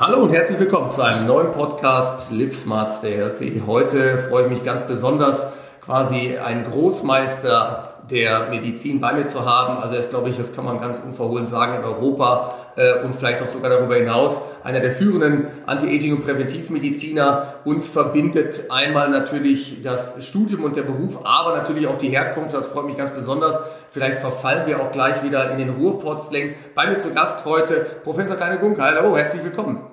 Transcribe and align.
Hallo 0.00 0.22
und 0.22 0.30
herzlich 0.30 0.60
willkommen 0.60 0.92
zu 0.92 1.02
einem 1.02 1.26
neuen 1.26 1.50
Podcast 1.50 2.30
Live 2.30 2.54
Smart 2.54 2.92
Stay 2.92 3.16
Healthy. 3.16 3.62
Heute 3.66 4.16
freue 4.18 4.44
ich 4.44 4.50
mich 4.50 4.62
ganz 4.62 4.82
besonders, 4.82 5.48
quasi 5.84 6.36
einen 6.38 6.70
Großmeister 6.70 7.94
der 8.08 8.48
Medizin 8.48 9.00
bei 9.00 9.12
mir 9.12 9.26
zu 9.26 9.44
haben. 9.44 9.82
Also 9.82 9.96
er 9.96 10.00
ist, 10.00 10.10
glaube 10.10 10.28
ich, 10.28 10.36
das 10.36 10.54
kann 10.54 10.64
man 10.64 10.80
ganz 10.80 11.00
unverhohlen 11.00 11.48
sagen, 11.48 11.74
in 11.74 11.84
Europa 11.84 12.54
äh, 12.76 13.02
und 13.02 13.16
vielleicht 13.16 13.42
auch 13.42 13.48
sogar 13.48 13.70
darüber 13.70 13.96
hinaus 13.96 14.40
einer 14.62 14.78
der 14.78 14.92
führenden 14.92 15.48
Anti-Aging- 15.66 16.14
und 16.14 16.24
Präventivmediziner. 16.24 17.54
Uns 17.64 17.88
verbindet 17.88 18.70
einmal 18.70 19.10
natürlich 19.10 19.82
das 19.82 20.24
Studium 20.24 20.62
und 20.62 20.76
der 20.76 20.82
Beruf, 20.82 21.18
aber 21.24 21.56
natürlich 21.56 21.88
auch 21.88 21.98
die 21.98 22.10
Herkunft. 22.10 22.54
Das 22.54 22.68
freut 22.68 22.86
mich 22.86 22.96
ganz 22.96 23.10
besonders. 23.10 23.58
Vielleicht 23.90 24.18
verfallen 24.18 24.68
wir 24.68 24.80
auch 24.80 24.92
gleich 24.92 25.24
wieder 25.24 25.50
in 25.50 25.58
den 25.58 25.70
Ruhrpott-Slang. 25.70 26.54
Bei 26.76 26.88
mir 26.88 27.00
zu 27.00 27.12
Gast 27.12 27.44
heute 27.44 27.84
Professor 28.04 28.36
Kleine 28.36 28.58
Gunke. 28.58 28.80
Hallo, 28.80 29.16
herzlich 29.16 29.42
willkommen. 29.42 29.87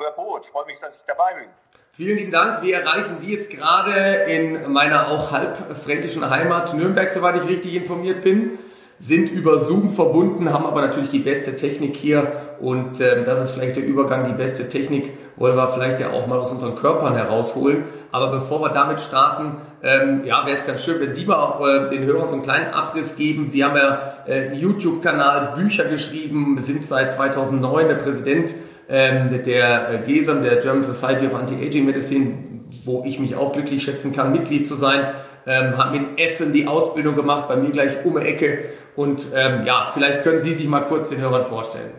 Hallo 0.00 0.12
Brot, 0.16 0.46
freue 0.46 0.64
mich, 0.64 0.78
dass 0.80 0.96
ich 0.96 1.02
dabei 1.06 1.34
bin. 1.34 1.48
Vielen 1.92 2.16
lieben 2.16 2.30
Dank. 2.30 2.62
Wir 2.62 2.78
erreichen 2.78 3.18
Sie 3.18 3.30
jetzt 3.30 3.50
gerade 3.50 3.92
in 4.32 4.72
meiner 4.72 5.08
auch 5.08 5.30
halb 5.30 5.76
fränkischen 5.76 6.30
Heimat 6.30 6.72
Nürnberg, 6.72 7.10
soweit 7.10 7.36
ich 7.36 7.46
richtig 7.46 7.74
informiert 7.74 8.22
bin. 8.22 8.58
Sind 8.98 9.30
über 9.30 9.58
Zoom 9.58 9.90
verbunden, 9.90 10.54
haben 10.54 10.64
aber 10.64 10.80
natürlich 10.80 11.10
die 11.10 11.18
beste 11.18 11.54
Technik 11.54 11.96
hier 11.96 12.56
und 12.60 12.98
äh, 12.98 13.24
das 13.24 13.44
ist 13.44 13.50
vielleicht 13.50 13.76
der 13.76 13.84
Übergang. 13.84 14.26
Die 14.26 14.32
beste 14.32 14.70
Technik 14.70 15.12
wollen 15.36 15.56
wir 15.56 15.68
vielleicht 15.68 16.00
ja 16.00 16.10
auch 16.12 16.26
mal 16.26 16.38
aus 16.38 16.50
unseren 16.50 16.76
Körpern 16.76 17.14
herausholen. 17.14 17.84
Aber 18.10 18.30
bevor 18.30 18.62
wir 18.62 18.70
damit 18.70 19.02
starten, 19.02 19.58
ähm, 19.82 20.24
ja, 20.24 20.46
wäre 20.46 20.56
es 20.56 20.66
ganz 20.66 20.82
schön, 20.82 20.98
wenn 21.00 21.12
Sie 21.12 21.26
mal 21.26 21.60
äh, 21.60 21.90
den 21.90 22.04
Hörern 22.04 22.28
so 22.30 22.36
einen 22.36 22.42
kleinen 22.42 22.72
Abriss 22.72 23.16
geben. 23.16 23.48
Sie 23.48 23.62
haben 23.62 23.76
ja 23.76 24.14
äh, 24.26 24.48
einen 24.48 24.54
YouTube-Kanal, 24.54 25.56
Bücher 25.56 25.84
geschrieben, 25.84 26.56
sind 26.62 26.84
seit 26.84 27.12
2009 27.12 27.88
der 27.88 27.96
Präsident 27.96 28.54
der 28.90 29.90
äh, 29.90 29.98
GESAM, 30.06 30.42
der 30.42 30.56
German 30.56 30.82
Society 30.82 31.26
of 31.26 31.34
Anti-Aging 31.34 31.86
Medicine, 31.86 32.66
wo 32.84 33.04
ich 33.04 33.18
mich 33.18 33.36
auch 33.36 33.52
glücklich 33.52 33.82
schätzen 33.82 34.12
kann, 34.12 34.32
Mitglied 34.32 34.66
zu 34.66 34.74
sein. 34.74 35.14
Ähm, 35.46 35.78
haben 35.78 35.94
in 35.94 36.18
Essen 36.18 36.52
die 36.52 36.66
Ausbildung 36.66 37.16
gemacht, 37.16 37.48
bei 37.48 37.56
mir 37.56 37.70
gleich 37.70 38.04
um 38.04 38.20
die 38.20 38.26
Ecke. 38.26 38.72
Und 38.96 39.28
ähm, 39.34 39.64
ja, 39.64 39.90
vielleicht 39.94 40.22
können 40.22 40.40
Sie 40.40 40.54
sich 40.54 40.66
mal 40.66 40.84
kurz 40.86 41.08
den 41.08 41.20
Hörern 41.20 41.46
vorstellen. 41.46 41.92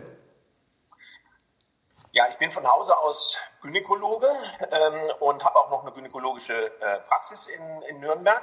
Ja, 2.12 2.26
ich 2.28 2.36
bin 2.36 2.50
von 2.50 2.66
Hause 2.70 2.96
aus 2.98 3.38
Gynäkologe 3.62 4.28
ähm, 4.70 5.10
und 5.20 5.44
habe 5.44 5.56
auch 5.56 5.70
noch 5.70 5.82
eine 5.82 5.92
gynäkologische 5.92 6.54
äh, 6.54 6.98
Praxis 7.08 7.46
in, 7.46 7.82
in 7.88 8.00
Nürnberg. 8.00 8.42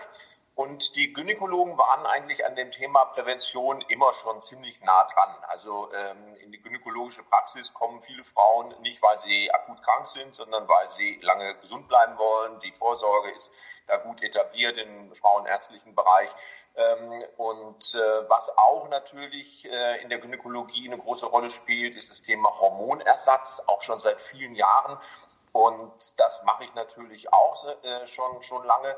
Und 0.59 0.97
die 0.97 1.13
Gynäkologen 1.13 1.77
waren 1.77 2.05
eigentlich 2.05 2.45
an 2.45 2.53
dem 2.53 2.69
Thema 2.69 3.05
Prävention 3.05 3.79
immer 3.87 4.11
schon 4.11 4.41
ziemlich 4.41 4.81
nah 4.81 5.05
dran. 5.05 5.33
Also 5.47 5.89
ähm, 5.93 6.35
in 6.35 6.51
die 6.51 6.61
gynäkologische 6.61 7.23
Praxis 7.23 7.73
kommen 7.73 8.01
viele 8.01 8.25
Frauen 8.25 8.75
nicht, 8.81 9.01
weil 9.01 9.17
sie 9.21 9.49
akut 9.53 9.81
krank 9.81 10.05
sind, 10.09 10.35
sondern 10.35 10.67
weil 10.67 10.89
sie 10.89 11.17
lange 11.21 11.55
gesund 11.59 11.87
bleiben 11.87 12.17
wollen. 12.17 12.59
Die 12.59 12.73
Vorsorge 12.73 13.31
ist 13.31 13.49
da 13.87 13.95
gut 13.95 14.21
etabliert 14.21 14.77
im 14.77 15.15
frauenärztlichen 15.15 15.95
Bereich. 15.95 16.29
Ähm, 16.75 17.23
und 17.37 17.95
äh, 17.95 18.29
was 18.29 18.49
auch 18.57 18.89
natürlich 18.89 19.63
äh, 19.63 20.01
in 20.01 20.09
der 20.09 20.19
Gynäkologie 20.19 20.87
eine 20.87 20.97
große 20.97 21.27
Rolle 21.27 21.51
spielt, 21.51 21.95
ist 21.95 22.11
das 22.11 22.21
Thema 22.21 22.59
Hormonersatz, 22.59 23.63
auch 23.67 23.81
schon 23.81 24.01
seit 24.01 24.19
vielen 24.19 24.55
Jahren. 24.55 24.99
Und 25.53 26.19
das 26.19 26.43
mache 26.43 26.65
ich 26.65 26.73
natürlich 26.73 27.31
auch 27.33 27.65
äh, 27.81 28.05
schon, 28.05 28.43
schon 28.43 28.65
lange. 28.65 28.95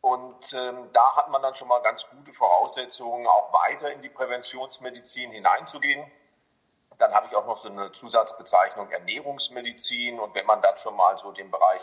Und 0.00 0.52
ähm, 0.52 0.90
da 0.92 1.16
hat 1.16 1.28
man 1.28 1.42
dann 1.42 1.54
schon 1.54 1.68
mal 1.68 1.80
ganz 1.80 2.06
gute 2.08 2.32
Voraussetzungen, 2.32 3.26
auch 3.26 3.52
weiter 3.52 3.92
in 3.92 4.00
die 4.00 4.08
Präventionsmedizin 4.08 5.32
hineinzugehen. 5.32 6.10
Dann 6.98 7.12
habe 7.14 7.26
ich 7.26 7.36
auch 7.36 7.46
noch 7.46 7.58
so 7.58 7.68
eine 7.68 7.92
Zusatzbezeichnung 7.92 8.90
Ernährungsmedizin. 8.90 10.18
Und 10.18 10.34
wenn 10.34 10.46
man 10.46 10.62
dann 10.62 10.78
schon 10.78 10.96
mal 10.96 11.18
so 11.18 11.32
den 11.32 11.50
Bereich 11.50 11.80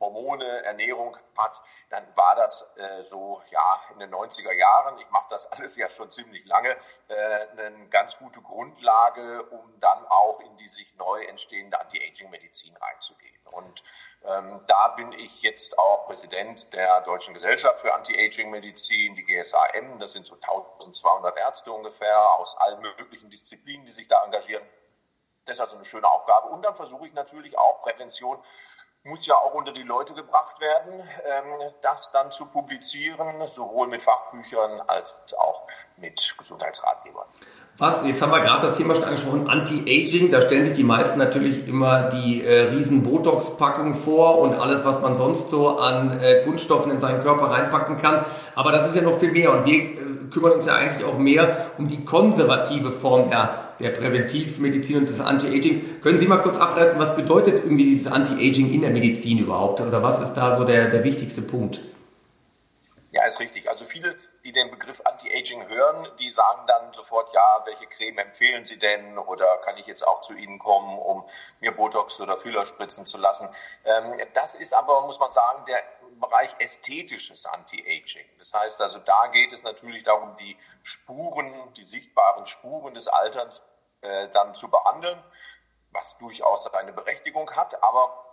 Hormone, 0.00 0.64
Ernährung 0.64 1.16
hat, 1.36 1.60
dann 1.90 2.04
war 2.16 2.34
das 2.36 2.70
äh, 2.76 3.02
so 3.02 3.42
ja 3.50 3.80
in 3.92 3.98
den 3.98 4.14
90er 4.14 4.52
Jahren, 4.52 4.98
ich 4.98 5.10
mache 5.10 5.26
das 5.30 5.46
alles 5.52 5.76
ja 5.76 5.88
schon 5.88 6.10
ziemlich 6.10 6.44
lange, 6.44 6.76
äh, 7.08 7.48
eine 7.52 7.88
ganz 7.88 8.18
gute 8.18 8.40
Grundlage, 8.42 9.42
um 9.44 9.80
dann 9.80 10.06
auch 10.06 10.40
in 10.40 10.56
die 10.56 10.68
sich 10.68 10.94
neu 10.96 11.24
entstehende 11.24 11.80
Anti-Aging-Medizin 11.80 12.76
reinzugehen. 12.76 13.38
Und 13.50 13.82
ähm, 14.24 14.60
da 14.66 14.88
bin 14.88 15.12
ich 15.12 15.42
jetzt 15.42 15.78
auch 15.78 16.06
Präsident 16.06 16.72
der 16.72 17.00
Deutschen 17.02 17.34
Gesellschaft 17.34 17.80
für 17.80 17.94
Anti-Aging-Medizin, 17.94 19.14
die 19.14 19.24
GSAM. 19.24 19.98
Das 19.98 20.12
sind 20.12 20.26
so 20.26 20.34
1200 20.34 21.36
Ärzte 21.36 21.72
ungefähr 21.72 22.32
aus 22.32 22.56
allen 22.58 22.80
möglichen 22.80 23.30
Disziplinen, 23.30 23.86
die 23.86 23.92
sich 23.92 24.08
da 24.08 24.22
engagieren. 24.24 24.64
Das 25.48 25.56
ist 25.56 25.60
also 25.62 25.76
eine 25.76 25.84
schöne 25.84 26.06
Aufgabe. 26.06 26.48
Und 26.48 26.62
dann 26.62 26.74
versuche 26.74 27.06
ich 27.06 27.14
natürlich 27.14 27.56
auch 27.56 27.82
Prävention 27.82 28.42
muss 29.04 29.26
ja 29.26 29.34
auch 29.34 29.54
unter 29.54 29.72
die 29.72 29.82
Leute 29.82 30.14
gebracht 30.14 30.60
werden, 30.60 31.00
ähm, 31.24 31.70
das 31.82 32.10
dann 32.12 32.30
zu 32.30 32.46
publizieren, 32.46 33.46
sowohl 33.46 33.88
mit 33.88 34.02
Fachbüchern 34.02 34.82
als 34.86 35.34
auch 35.38 35.66
mit 35.96 36.34
Gesundheitsratgebern. 36.36 37.26
Was, 37.80 38.04
jetzt 38.04 38.20
haben 38.20 38.32
wir 38.32 38.40
gerade 38.40 38.66
das 38.66 38.76
Thema 38.76 38.96
schon 38.96 39.04
angesprochen, 39.04 39.48
Anti-Aging. 39.48 40.32
Da 40.32 40.40
stellen 40.40 40.64
sich 40.64 40.72
die 40.72 40.82
meisten 40.82 41.16
natürlich 41.16 41.68
immer 41.68 42.08
die 42.08 42.44
äh, 42.44 42.70
riesen 42.70 43.04
Botox-Packung 43.04 43.94
vor 43.94 44.38
und 44.38 44.54
alles, 44.54 44.84
was 44.84 45.00
man 45.00 45.14
sonst 45.14 45.48
so 45.48 45.78
an 45.78 46.20
äh, 46.20 46.42
Kunststoffen 46.42 46.90
in 46.90 46.98
seinen 46.98 47.22
Körper 47.22 47.52
reinpacken 47.52 47.98
kann. 47.98 48.26
Aber 48.56 48.72
das 48.72 48.88
ist 48.88 48.96
ja 48.96 49.02
noch 49.02 49.16
viel 49.18 49.30
mehr 49.30 49.52
und 49.52 49.64
wir 49.64 49.74
äh, 49.74 50.17
kümmern 50.30 50.52
uns 50.52 50.66
ja 50.66 50.74
eigentlich 50.74 51.04
auch 51.04 51.18
mehr 51.18 51.70
um 51.78 51.88
die 51.88 52.04
konservative 52.04 52.90
Form 52.90 53.30
der, 53.30 53.74
der 53.80 53.90
Präventivmedizin 53.90 54.98
und 54.98 55.08
des 55.08 55.20
Anti-Aging. 55.20 56.00
Können 56.02 56.18
Sie 56.18 56.26
mal 56.26 56.38
kurz 56.38 56.58
abreißen, 56.58 56.98
was 56.98 57.16
bedeutet 57.16 57.64
irgendwie 57.64 57.84
dieses 57.84 58.10
Anti-Aging 58.10 58.72
in 58.72 58.80
der 58.80 58.90
Medizin 58.90 59.38
überhaupt? 59.38 59.80
Oder 59.80 60.02
was 60.02 60.20
ist 60.20 60.34
da 60.34 60.56
so 60.56 60.64
der, 60.64 60.88
der 60.88 61.04
wichtigste 61.04 61.42
Punkt? 61.42 61.80
Ja, 63.10 63.26
ist 63.26 63.40
richtig. 63.40 63.68
Also 63.68 63.84
viele 63.84 64.16
die 64.44 64.52
den 64.52 64.70
Begriff 64.70 65.02
Anti-Aging 65.04 65.68
hören, 65.68 66.08
die 66.18 66.30
sagen 66.30 66.62
dann 66.66 66.92
sofort, 66.94 67.32
ja, 67.34 67.62
welche 67.66 67.86
Creme 67.86 68.18
empfehlen 68.18 68.64
Sie 68.64 68.78
denn 68.78 69.18
oder 69.18 69.58
kann 69.58 69.76
ich 69.76 69.86
jetzt 69.86 70.06
auch 70.06 70.20
zu 70.22 70.32
Ihnen 70.32 70.58
kommen, 70.58 70.98
um 70.98 71.24
mir 71.60 71.72
Botox 71.72 72.20
oder 72.20 72.36
Filler 72.38 72.64
spritzen 72.64 73.04
zu 73.04 73.18
lassen. 73.18 73.48
Ähm, 73.84 74.14
das 74.34 74.54
ist 74.54 74.74
aber, 74.74 75.02
muss 75.02 75.18
man 75.18 75.32
sagen, 75.32 75.64
der 75.66 75.82
Bereich 76.20 76.54
ästhetisches 76.58 77.46
Anti-Aging. 77.46 78.26
Das 78.38 78.52
heißt 78.52 78.80
also, 78.80 78.98
da 78.98 79.28
geht 79.28 79.52
es 79.52 79.62
natürlich 79.62 80.02
darum, 80.02 80.36
die 80.36 80.56
Spuren, 80.82 81.72
die 81.74 81.84
sichtbaren 81.84 82.46
Spuren 82.46 82.94
des 82.94 83.08
Alterns 83.08 83.62
äh, 84.00 84.28
dann 84.28 84.54
zu 84.54 84.70
behandeln, 84.70 85.22
was 85.90 86.16
durchaus 86.18 86.64
seine 86.64 86.92
Berechtigung 86.92 87.50
hat, 87.56 87.82
aber 87.82 88.24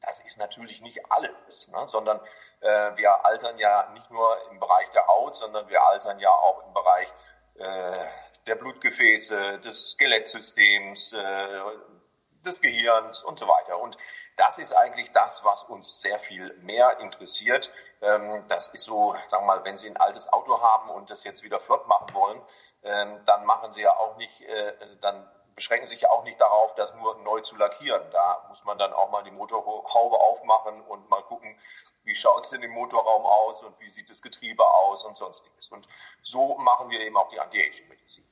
das 0.00 0.20
ist 0.20 0.38
natürlich 0.38 0.82
nicht 0.82 1.00
alles, 1.10 1.68
ne? 1.68 1.88
sondern 1.88 2.20
äh, 2.60 2.96
wir 2.96 3.24
altern 3.24 3.58
ja 3.58 3.88
nicht 3.94 4.10
nur 4.10 4.50
im 4.50 4.60
Bereich 4.60 4.88
der 4.90 5.06
Haut, 5.06 5.36
sondern 5.36 5.68
wir 5.68 5.82
altern 5.82 6.18
ja 6.18 6.30
auch 6.30 6.66
im 6.66 6.74
Bereich 6.74 7.12
äh, 7.54 8.04
der 8.46 8.54
Blutgefäße, 8.54 9.58
des 9.58 9.90
Skelettsystems, 9.90 11.12
äh, 11.12 11.60
des 12.46 12.60
Gehirns 12.60 13.22
und 13.22 13.38
so 13.38 13.46
weiter. 13.46 13.78
Und 13.78 13.98
das 14.36 14.58
ist 14.58 14.72
eigentlich 14.72 15.12
das, 15.12 15.44
was 15.44 15.64
uns 15.64 16.00
sehr 16.00 16.18
viel 16.18 16.54
mehr 16.58 16.98
interessiert. 17.00 17.70
Ähm, 18.00 18.44
das 18.48 18.68
ist 18.68 18.84
so, 18.84 19.14
sagen 19.28 19.46
wir 19.46 19.56
mal, 19.56 19.64
wenn 19.64 19.76
Sie 19.76 19.88
ein 19.88 19.96
altes 19.96 20.32
Auto 20.32 20.60
haben 20.60 20.90
und 20.90 21.10
das 21.10 21.24
jetzt 21.24 21.42
wieder 21.42 21.60
flott 21.60 21.86
machen 21.88 22.14
wollen, 22.14 22.42
ähm, 22.82 23.20
dann 23.26 23.44
machen 23.44 23.72
Sie 23.72 23.82
ja 23.82 23.96
auch 23.96 24.16
nicht, 24.16 24.42
äh, 24.42 24.74
dann 25.00 25.28
beschränken 25.54 25.86
sich 25.86 26.02
ja 26.02 26.10
auch 26.10 26.22
nicht 26.22 26.40
darauf, 26.40 26.74
das 26.74 26.92
nur 26.94 27.16
neu 27.18 27.40
zu 27.40 27.56
lackieren. 27.56 28.02
Da 28.10 28.44
muss 28.48 28.64
man 28.64 28.78
dann 28.78 28.92
auch 28.92 29.10
mal 29.10 29.24
die 29.24 29.30
Motorhaube 29.30 30.20
aufmachen 30.20 30.82
und 30.82 31.08
mal 31.08 31.22
gucken, 31.22 31.58
wie 32.04 32.14
schaut 32.14 32.44
es 32.44 32.52
in 32.52 32.60
dem 32.60 32.70
Motorraum 32.70 33.24
aus 33.24 33.62
und 33.62 33.78
wie 33.80 33.88
sieht 33.88 34.08
das 34.10 34.22
Getriebe 34.22 34.64
aus 34.64 35.04
und 35.04 35.16
sonstiges. 35.16 35.70
Und 35.70 35.88
so 36.22 36.56
machen 36.58 36.90
wir 36.90 37.00
eben 37.00 37.16
auch 37.16 37.28
die 37.28 37.40
Anti-Aging-Medizin. 37.40 38.24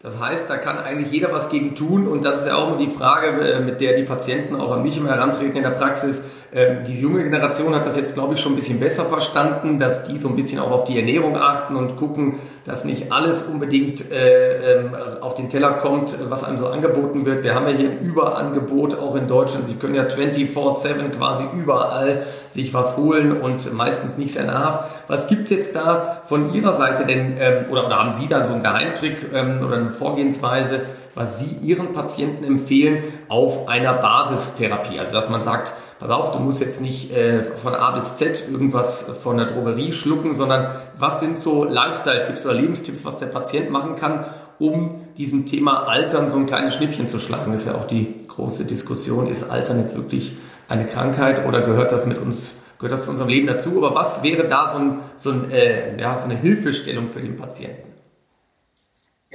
Das 0.00 0.20
heißt, 0.20 0.48
da 0.48 0.58
kann 0.58 0.78
eigentlich 0.78 1.10
jeder 1.10 1.32
was 1.32 1.50
gegen 1.50 1.74
tun 1.74 2.06
und 2.06 2.24
das 2.24 2.42
ist 2.42 2.46
ja 2.46 2.54
auch 2.54 2.68
immer 2.68 2.76
die 2.78 2.86
Frage, 2.86 3.40
äh, 3.40 3.58
mit 3.58 3.80
der 3.80 3.96
die 3.96 4.04
Patienten 4.04 4.54
auch 4.54 4.70
an 4.70 4.84
mich 4.84 4.96
immer 4.96 5.08
herantreten 5.08 5.56
in 5.56 5.64
der 5.64 5.70
Praxis. 5.70 6.22
Ähm, 6.54 6.84
die 6.86 7.00
junge 7.00 7.24
Generation 7.24 7.74
hat 7.74 7.84
das 7.84 7.96
jetzt, 7.96 8.14
glaube 8.14 8.34
ich, 8.34 8.40
schon 8.40 8.52
ein 8.52 8.56
bisschen 8.56 8.78
besser 8.78 9.06
verstanden, 9.06 9.80
dass 9.80 10.04
die 10.04 10.18
so 10.18 10.28
ein 10.28 10.36
bisschen 10.36 10.60
auch 10.60 10.70
auf 10.70 10.84
die 10.84 10.96
Ernährung 10.98 11.36
achten 11.36 11.74
und 11.74 11.96
gucken, 11.96 12.36
dass 12.64 12.84
nicht 12.84 13.12
alles 13.12 13.42
unbedingt 13.42 14.10
äh, 14.10 14.76
ähm, 14.76 14.94
auf 15.20 15.34
den 15.34 15.50
Teller 15.50 15.72
kommt, 15.72 16.16
was 16.30 16.44
einem 16.44 16.58
so 16.58 16.68
angeboten 16.68 17.26
wird. 17.26 17.42
Wir 17.42 17.54
haben 17.54 17.66
ja 17.66 17.74
hier 17.74 17.90
ein 17.90 18.00
Überangebot 18.00 18.98
auch 18.98 19.16
in 19.16 19.26
Deutschland. 19.26 19.66
Sie 19.66 19.74
können 19.74 19.94
ja 19.94 20.04
24-7 20.04 21.10
quasi 21.16 21.44
überall 21.54 22.24
sich 22.54 22.72
was 22.72 22.96
holen 22.96 23.40
und 23.40 23.72
meistens 23.74 24.16
nicht 24.16 24.32
sehr 24.32 24.44
nahrhaft. 24.44 24.90
Was 25.06 25.26
gibt 25.26 25.44
es 25.44 25.50
jetzt 25.50 25.76
da 25.76 26.22
von 26.26 26.54
Ihrer 26.54 26.76
Seite 26.76 27.04
denn, 27.04 27.36
ähm, 27.38 27.66
oder, 27.70 27.88
haben 27.90 28.12
Sie 28.12 28.26
da 28.26 28.44
so 28.44 28.54
einen 28.54 28.62
Geheimtrick 28.62 29.28
oder 29.30 29.76
eine 29.76 29.87
Vorgehensweise, 29.92 30.82
was 31.14 31.38
Sie 31.38 31.56
Ihren 31.62 31.92
Patienten 31.92 32.44
empfehlen 32.44 33.02
auf 33.28 33.68
einer 33.68 33.94
Basistherapie? 33.94 34.98
Also 34.98 35.12
dass 35.12 35.28
man 35.28 35.40
sagt, 35.40 35.74
pass 35.98 36.10
auf, 36.10 36.32
du 36.32 36.38
musst 36.38 36.60
jetzt 36.60 36.80
nicht 36.80 37.12
äh, 37.12 37.42
von 37.56 37.74
A 37.74 37.90
bis 37.92 38.16
Z 38.16 38.48
irgendwas 38.50 39.02
von 39.22 39.36
der 39.36 39.46
Drogerie 39.46 39.92
schlucken, 39.92 40.34
sondern 40.34 40.70
was 40.98 41.20
sind 41.20 41.38
so 41.38 41.64
Lifestyle-Tipps 41.64 42.44
oder 42.44 42.54
Lebenstipps, 42.54 43.04
was 43.04 43.18
der 43.18 43.26
Patient 43.26 43.70
machen 43.70 43.96
kann, 43.96 44.24
um 44.58 45.02
diesem 45.16 45.46
Thema 45.46 45.88
Altern 45.88 46.28
so 46.28 46.36
ein 46.36 46.46
kleines 46.46 46.74
Schnippchen 46.74 47.08
zu 47.08 47.18
schlagen? 47.18 47.52
Das 47.52 47.62
ist 47.62 47.68
ja 47.68 47.74
auch 47.74 47.86
die 47.86 48.26
große 48.28 48.64
Diskussion, 48.64 49.26
ist 49.26 49.50
Altern 49.50 49.80
jetzt 49.80 49.96
wirklich 49.96 50.36
eine 50.68 50.86
Krankheit 50.86 51.46
oder 51.46 51.62
gehört 51.62 51.90
das 51.90 52.06
mit 52.06 52.18
uns, 52.18 52.60
gehört 52.78 52.92
das 52.92 53.04
zu 53.04 53.10
unserem 53.10 53.28
Leben 53.28 53.46
dazu? 53.46 53.78
Aber 53.78 53.94
was 53.94 54.22
wäre 54.22 54.46
da 54.46 54.70
so, 54.72 54.78
ein, 54.78 54.98
so, 55.16 55.30
ein, 55.30 55.50
äh, 55.50 56.00
ja, 56.00 56.16
so 56.18 56.24
eine 56.24 56.36
Hilfestellung 56.36 57.08
für 57.08 57.20
den 57.20 57.36
Patienten? 57.36 57.87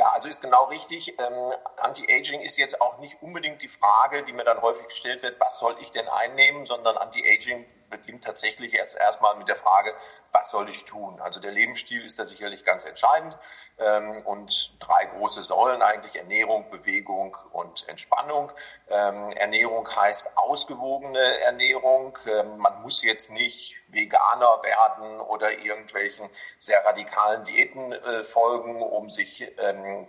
Ja, 0.03 0.09
also 0.09 0.27
ist 0.27 0.41
genau 0.41 0.65
richtig. 0.65 1.17
Ähm, 1.17 1.53
Anti-Aging 1.77 2.41
ist 2.41 2.57
jetzt 2.57 2.81
auch 2.81 2.97
nicht 2.97 3.21
unbedingt 3.21 3.61
die 3.61 3.69
Frage, 3.69 4.23
die 4.23 4.33
mir 4.33 4.43
dann 4.43 4.61
häufig 4.61 4.85
gestellt 4.89 5.23
wird, 5.23 5.39
was 5.39 5.57
soll 5.59 5.77
ich 5.79 5.91
denn 5.91 6.09
einnehmen, 6.09 6.65
sondern 6.65 6.97
Anti-Aging 6.97 7.65
beginnt 7.93 8.23
tatsächlich 8.23 8.73
jetzt 8.73 8.97
erstmal 8.97 9.35
mit 9.35 9.47
der 9.47 9.55
Frage, 9.55 9.93
was 10.33 10.49
soll 10.49 10.67
ich 10.67 10.83
tun? 10.83 11.21
Also 11.21 11.39
der 11.39 11.51
Lebensstil 11.51 12.03
ist 12.03 12.17
da 12.17 12.25
sicherlich 12.25 12.65
ganz 12.65 12.85
entscheidend 12.85 13.37
ähm, 13.77 14.23
und 14.25 14.73
drei 14.79 15.05
große 15.05 15.43
Säulen 15.43 15.83
eigentlich 15.83 16.15
Ernährung, 16.15 16.69
Bewegung 16.71 17.37
und 17.51 17.87
Entspannung. 17.87 18.51
Ähm, 18.89 19.31
Ernährung 19.33 19.87
heißt 19.87 20.35
ausgewogene 20.35 21.39
Ernährung. 21.41 22.17
Ähm, 22.25 22.57
man 22.57 22.81
muss 22.81 23.03
jetzt 23.03 23.29
nicht 23.29 23.75
Veganer 23.89 24.63
werden 24.63 25.19
oder 25.21 25.51
irgendwelchen 25.59 26.27
sehr 26.57 26.83
radikalen 26.83 27.43
Diäten 27.45 27.93
äh, 27.93 28.23
folgen, 28.23 28.81
um 28.81 29.11
sich 29.11 29.45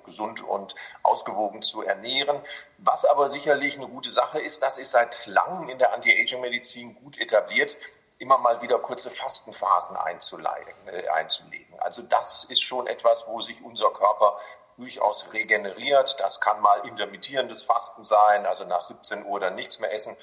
gesund 0.07 0.43
und 0.43 0.75
ausgewogen 1.03 1.63
zu 1.63 1.83
ernähren. 1.83 2.41
Was 2.79 3.05
aber 3.05 3.29
sicherlich 3.29 3.77
eine 3.77 3.89
gute 3.89 4.11
Sache 4.11 4.41
ist, 4.41 4.63
das 4.63 4.79
ist 4.79 4.93
seit 4.93 5.27
langem 5.27 5.69
in 5.69 5.79
der 5.79 5.93
Anti-Aging-Medizin 5.93 6.95
gut 6.95 7.19
etabliert, 7.19 7.74
immer 8.19 8.39
mal 8.39 8.63
wieder 8.63 8.79
kurze 8.79 9.11
Fastenphasen 9.11 9.97
äh, 9.97 11.09
einzulegen. 11.09 11.81
Also 11.81 12.03
das 12.03 12.45
ist 12.45 12.63
schon 12.63 12.87
etwas, 12.87 13.27
wo 13.27 13.41
sich 13.41 13.63
unser 13.63 13.91
Körper 13.91 14.39
durchaus 14.77 15.33
regeneriert. 15.33 16.19
Das 16.21 16.41
kann 16.41 16.61
mal 16.61 16.87
intermittierendes 16.87 17.63
Fasten 17.63 18.05
sein, 18.05 18.47
also 18.47 18.65
nach 18.65 18.85
17 18.85 19.25
Uhr 19.25 19.41
dann 19.41 19.55
nichts 19.55 19.79
mehr 19.79 19.93
essen. 19.93 20.17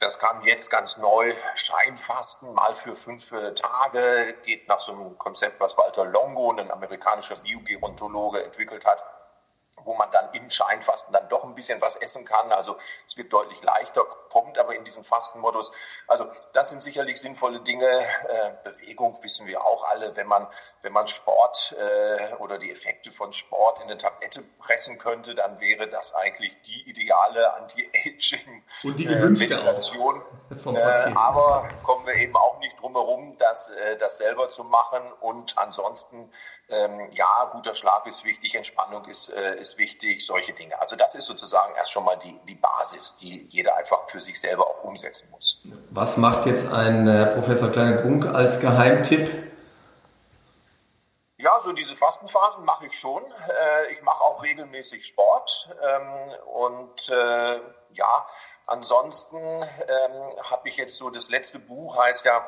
Das 0.00 0.18
kam 0.18 0.42
jetzt 0.44 0.70
ganz 0.70 0.96
neu, 0.96 1.34
Scheinfasten, 1.54 2.52
mal 2.52 2.74
für 2.74 2.96
fünf 2.96 3.32
Tage, 3.54 4.34
geht 4.42 4.68
nach 4.68 4.80
so 4.80 4.92
einem 4.92 5.16
Konzept, 5.16 5.60
was 5.60 5.78
Walter 5.78 6.04
Longo, 6.04 6.50
ein 6.50 6.70
amerikanischer 6.70 7.36
Biogerontologe, 7.36 8.42
entwickelt 8.42 8.84
hat 8.84 9.13
wo 9.84 9.94
man 9.94 10.10
dann 10.10 10.32
im 10.32 10.50
Scheinfasten 10.50 11.12
dann 11.12 11.28
doch 11.28 11.44
ein 11.44 11.54
bisschen 11.54 11.80
was 11.80 11.96
essen 11.96 12.24
kann. 12.24 12.52
Also 12.52 12.76
es 13.08 13.16
wird 13.16 13.32
deutlich 13.32 13.62
leichter, 13.62 14.04
kommt 14.30 14.58
aber 14.58 14.74
in 14.74 14.84
diesen 14.84 15.04
Fastenmodus. 15.04 15.72
Also 16.06 16.26
das 16.52 16.70
sind 16.70 16.82
sicherlich 16.82 17.20
sinnvolle 17.20 17.60
Dinge. 17.60 17.86
Äh, 17.86 18.52
Bewegung 18.64 19.22
wissen 19.22 19.46
wir 19.46 19.64
auch 19.64 19.84
alle, 19.84 20.16
wenn 20.16 20.26
man, 20.26 20.46
wenn 20.82 20.92
man 20.92 21.06
Sport 21.06 21.76
äh, 21.78 22.34
oder 22.34 22.58
die 22.58 22.70
Effekte 22.70 23.12
von 23.12 23.32
Sport 23.32 23.80
in 23.80 23.84
eine 23.84 23.96
Tablette 23.96 24.42
pressen 24.58 24.98
könnte, 24.98 25.34
dann 25.34 25.60
wäre 25.60 25.88
das 25.88 26.14
eigentlich 26.14 26.60
die 26.62 26.88
ideale 26.88 27.54
Anti-Aging 27.54 28.62
und 28.82 28.98
die 28.98 29.04
gewünschte 29.04 29.54
Meditation. 29.54 30.22
Vom 30.56 30.76
äh, 30.76 30.80
aber 31.14 31.68
kommen 31.82 32.06
wir 32.06 32.14
eben 32.14 32.36
auch 32.36 32.58
nicht 32.58 32.80
drum 32.80 32.92
herum, 32.92 33.36
das, 33.38 33.70
äh, 33.70 33.96
das 33.96 34.18
selber 34.18 34.48
zu 34.48 34.64
machen 34.64 35.02
und 35.20 35.56
ansonsten 35.58 36.30
ähm, 36.68 37.10
ja, 37.12 37.50
guter 37.52 37.74
Schlaf 37.74 38.06
ist 38.06 38.24
wichtig, 38.24 38.54
Entspannung 38.54 39.04
ist, 39.04 39.28
äh, 39.28 39.56
ist 39.74 39.78
wichtig, 39.78 40.24
solche 40.24 40.52
Dinge. 40.52 40.80
Also 40.80 40.96
das 40.96 41.14
ist 41.14 41.26
sozusagen 41.26 41.74
erst 41.76 41.92
schon 41.92 42.04
mal 42.04 42.16
die, 42.16 42.38
die 42.48 42.54
Basis, 42.54 43.16
die 43.16 43.46
jeder 43.48 43.76
einfach 43.76 44.08
für 44.08 44.20
sich 44.20 44.38
selber 44.38 44.66
auch 44.66 44.84
umsetzen 44.84 45.28
muss. 45.30 45.60
Was 45.90 46.16
macht 46.16 46.46
jetzt 46.46 46.72
ein 46.72 47.06
äh, 47.06 47.26
Professor 47.26 47.70
Kleine-Grunk 47.70 48.26
als 48.26 48.60
Geheimtipp? 48.60 49.52
Ja, 51.36 51.60
so 51.62 51.72
diese 51.72 51.94
Fastenphasen 51.96 52.64
mache 52.64 52.86
ich 52.86 52.98
schon. 52.98 53.22
Äh, 53.22 53.92
ich 53.92 54.02
mache 54.02 54.22
auch 54.22 54.42
regelmäßig 54.42 55.04
Sport 55.04 55.68
ähm, 55.82 56.32
und 56.54 57.08
äh, 57.10 57.60
ja, 57.92 58.26
ansonsten 58.66 59.36
ähm, 59.36 60.42
habe 60.50 60.68
ich 60.68 60.76
jetzt 60.76 60.96
so 60.96 61.10
das 61.10 61.28
letzte 61.28 61.58
Buch 61.58 61.96
heißt 61.96 62.24
ja 62.24 62.46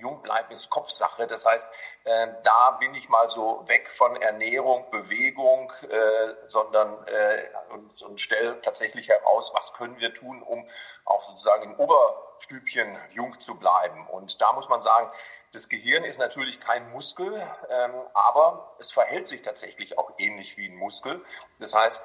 jung 0.00 0.22
bleiben 0.22 0.50
ist 0.52 0.70
Kopfsache. 0.70 1.26
Das 1.26 1.46
heißt, 1.46 1.66
äh, 2.04 2.28
da 2.42 2.72
bin 2.72 2.94
ich 2.94 3.08
mal 3.08 3.30
so 3.30 3.62
weg 3.66 3.88
von 3.88 4.16
Ernährung, 4.16 4.90
Bewegung, 4.90 5.72
äh, 5.88 6.34
sondern 6.48 7.06
äh, 7.06 7.48
und, 7.70 8.02
und 8.02 8.20
stelle 8.20 8.60
tatsächlich 8.60 9.08
heraus, 9.08 9.52
was 9.54 9.72
können 9.74 9.98
wir 9.98 10.12
tun, 10.12 10.42
um 10.42 10.68
auch 11.04 11.22
sozusagen 11.28 11.64
im 11.64 11.78
Oberstübchen 11.78 12.98
jung 13.10 13.38
zu 13.40 13.56
bleiben. 13.56 14.06
Und 14.08 14.40
da 14.40 14.52
muss 14.52 14.68
man 14.68 14.80
sagen, 14.80 15.10
das 15.52 15.68
Gehirn 15.68 16.04
ist 16.04 16.18
natürlich 16.18 16.60
kein 16.60 16.90
Muskel, 16.92 17.34
ähm, 17.68 17.92
aber 18.14 18.76
es 18.78 18.92
verhält 18.92 19.26
sich 19.26 19.42
tatsächlich 19.42 19.98
auch 19.98 20.12
ähnlich 20.18 20.56
wie 20.56 20.68
ein 20.68 20.76
Muskel. 20.76 21.24
Das 21.58 21.74
heißt, 21.74 22.04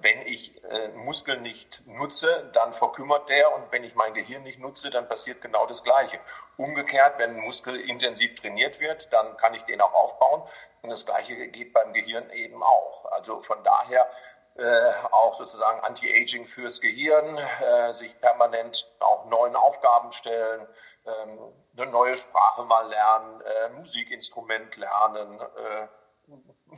wenn 0.00 0.22
ich 0.26 0.62
äh, 0.64 0.88
Muskeln 0.88 1.42
nicht 1.42 1.86
nutze, 1.86 2.50
dann 2.52 2.72
verkümmert 2.72 3.28
der 3.28 3.54
und 3.54 3.70
wenn 3.72 3.84
ich 3.84 3.94
mein 3.94 4.14
Gehirn 4.14 4.42
nicht 4.42 4.58
nutze, 4.58 4.90
dann 4.90 5.08
passiert 5.08 5.40
genau 5.40 5.66
das 5.66 5.82
Gleiche. 5.82 6.18
Umgekehrt, 6.56 7.18
wenn 7.18 7.36
ein 7.36 7.40
Muskel 7.40 7.80
intensiv 7.80 8.34
trainiert 8.34 8.80
wird, 8.80 9.12
dann 9.12 9.36
kann 9.36 9.54
ich 9.54 9.62
den 9.64 9.80
auch 9.80 9.94
aufbauen 9.94 10.42
und 10.82 10.90
das 10.90 11.06
Gleiche 11.06 11.48
geht 11.48 11.72
beim 11.72 11.92
Gehirn 11.92 12.30
eben 12.30 12.62
auch. 12.62 13.06
Also 13.12 13.40
von 13.40 13.62
daher 13.62 14.08
äh, 14.56 14.92
auch 15.10 15.34
sozusagen 15.34 15.80
Anti-Aging 15.80 16.46
fürs 16.46 16.80
Gehirn, 16.80 17.36
äh, 17.36 17.92
sich 17.92 18.18
permanent 18.20 18.90
auch 19.00 19.26
neuen 19.26 19.54
Aufgaben 19.54 20.12
stellen, 20.12 20.66
ähm, 21.04 21.38
eine 21.76 21.90
neue 21.90 22.16
Sprache 22.16 22.64
mal 22.64 22.88
lernen, 22.88 23.42
äh, 23.42 23.68
Musikinstrument 23.70 24.76
lernen, 24.76 25.40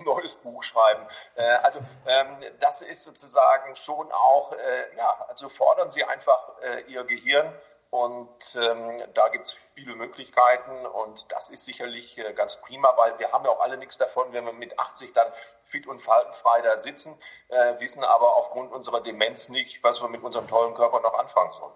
äh, 0.00 0.04
neues 0.04 0.36
Buch 0.36 0.62
schreiben. 0.62 1.06
Äh, 1.34 1.42
also 1.42 1.80
ähm, 2.06 2.38
das 2.60 2.82
ist 2.82 3.02
sozusagen 3.04 3.74
schon 3.76 4.10
auch, 4.12 4.52
äh, 4.52 4.96
ja, 4.96 5.26
also 5.28 5.48
fordern 5.48 5.90
Sie 5.90 6.04
einfach 6.04 6.58
äh, 6.62 6.80
Ihr 6.82 7.04
Gehirn 7.04 7.52
und 7.90 8.54
ähm, 8.60 9.02
da 9.14 9.28
gibt 9.28 9.46
es 9.46 9.56
viele 9.74 9.94
Möglichkeiten 9.94 10.84
und 10.84 11.32
das 11.32 11.48
ist 11.48 11.64
sicherlich 11.64 12.18
äh, 12.18 12.34
ganz 12.34 12.58
prima, 12.58 12.92
weil 12.96 13.18
wir 13.18 13.32
haben 13.32 13.46
ja 13.46 13.50
auch 13.50 13.60
alle 13.60 13.78
nichts 13.78 13.96
davon, 13.96 14.30
wenn 14.32 14.44
wir 14.44 14.52
mit 14.52 14.78
80 14.78 15.14
dann 15.14 15.32
fit 15.64 15.86
und 15.86 16.02
faltenfrei 16.02 16.60
da 16.60 16.78
sitzen, 16.78 17.18
äh, 17.48 17.80
wissen 17.80 18.04
aber 18.04 18.36
aufgrund 18.36 18.72
unserer 18.72 19.00
Demenz 19.00 19.48
nicht, 19.48 19.82
was 19.82 20.02
wir 20.02 20.08
mit 20.08 20.22
unserem 20.22 20.46
tollen 20.46 20.74
Körper 20.74 21.00
noch 21.00 21.18
anfangen 21.18 21.52
sollen. 21.52 21.72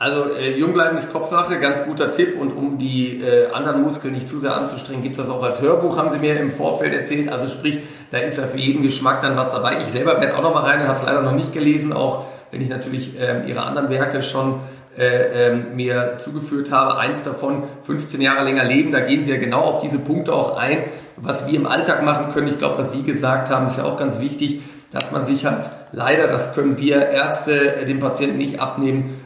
Also 0.00 0.32
äh, 0.34 0.56
jung 0.56 0.72
bleiben 0.72 0.96
ist 0.96 1.12
Kopfsache, 1.12 1.60
ganz 1.60 1.84
guter 1.84 2.10
Tipp. 2.10 2.40
Und 2.40 2.56
um 2.56 2.78
die 2.78 3.20
äh, 3.20 3.50
anderen 3.52 3.82
Muskeln 3.82 4.14
nicht 4.14 4.30
zu 4.30 4.38
sehr 4.38 4.54
anzustrengen, 4.54 5.02
gibt 5.02 5.18
es 5.18 5.26
das 5.26 5.30
auch 5.30 5.42
als 5.42 5.60
Hörbuch, 5.60 5.98
haben 5.98 6.08
Sie 6.08 6.18
mir 6.18 6.40
im 6.40 6.48
Vorfeld 6.48 6.94
erzählt. 6.94 7.30
Also 7.30 7.46
sprich, 7.48 7.80
da 8.10 8.16
ist 8.16 8.38
ja 8.38 8.44
für 8.44 8.56
jeden 8.56 8.82
Geschmack 8.82 9.20
dann 9.20 9.36
was 9.36 9.50
dabei. 9.50 9.82
Ich 9.82 9.88
selber 9.88 10.18
werde 10.18 10.38
auch 10.38 10.42
noch 10.42 10.54
mal 10.54 10.62
rein 10.62 10.80
und 10.80 10.88
habe 10.88 10.98
es 10.98 11.04
leider 11.04 11.20
noch 11.20 11.34
nicht 11.34 11.52
gelesen, 11.52 11.92
auch 11.92 12.24
wenn 12.50 12.62
ich 12.62 12.70
natürlich 12.70 13.20
äh, 13.20 13.46
Ihre 13.46 13.60
anderen 13.60 13.90
Werke 13.90 14.22
schon 14.22 14.60
äh, 14.96 15.48
äh, 15.48 15.54
mir 15.54 16.16
zugeführt 16.24 16.70
habe. 16.70 16.98
Eins 16.98 17.22
davon, 17.22 17.64
15 17.82 18.22
Jahre 18.22 18.42
länger 18.46 18.64
leben, 18.64 18.92
da 18.92 19.00
gehen 19.00 19.22
Sie 19.22 19.30
ja 19.30 19.36
genau 19.36 19.60
auf 19.60 19.80
diese 19.80 19.98
Punkte 19.98 20.32
auch 20.32 20.56
ein, 20.56 20.78
was 21.18 21.46
wir 21.46 21.54
im 21.54 21.66
Alltag 21.66 22.02
machen 22.04 22.32
können. 22.32 22.48
Ich 22.48 22.56
glaube, 22.56 22.78
was 22.78 22.92
Sie 22.92 23.02
gesagt 23.02 23.50
haben, 23.50 23.66
ist 23.66 23.76
ja 23.76 23.84
auch 23.84 23.98
ganz 23.98 24.18
wichtig 24.18 24.62
dass 24.92 25.12
man 25.12 25.24
sich 25.24 25.46
halt 25.46 25.70
leider, 25.92 26.26
das 26.26 26.54
können 26.54 26.78
wir 26.78 27.10
Ärzte 27.10 27.76
äh, 27.76 27.84
dem 27.84 28.00
Patienten 28.00 28.38
nicht 28.38 28.60
abnehmen, 28.60 29.19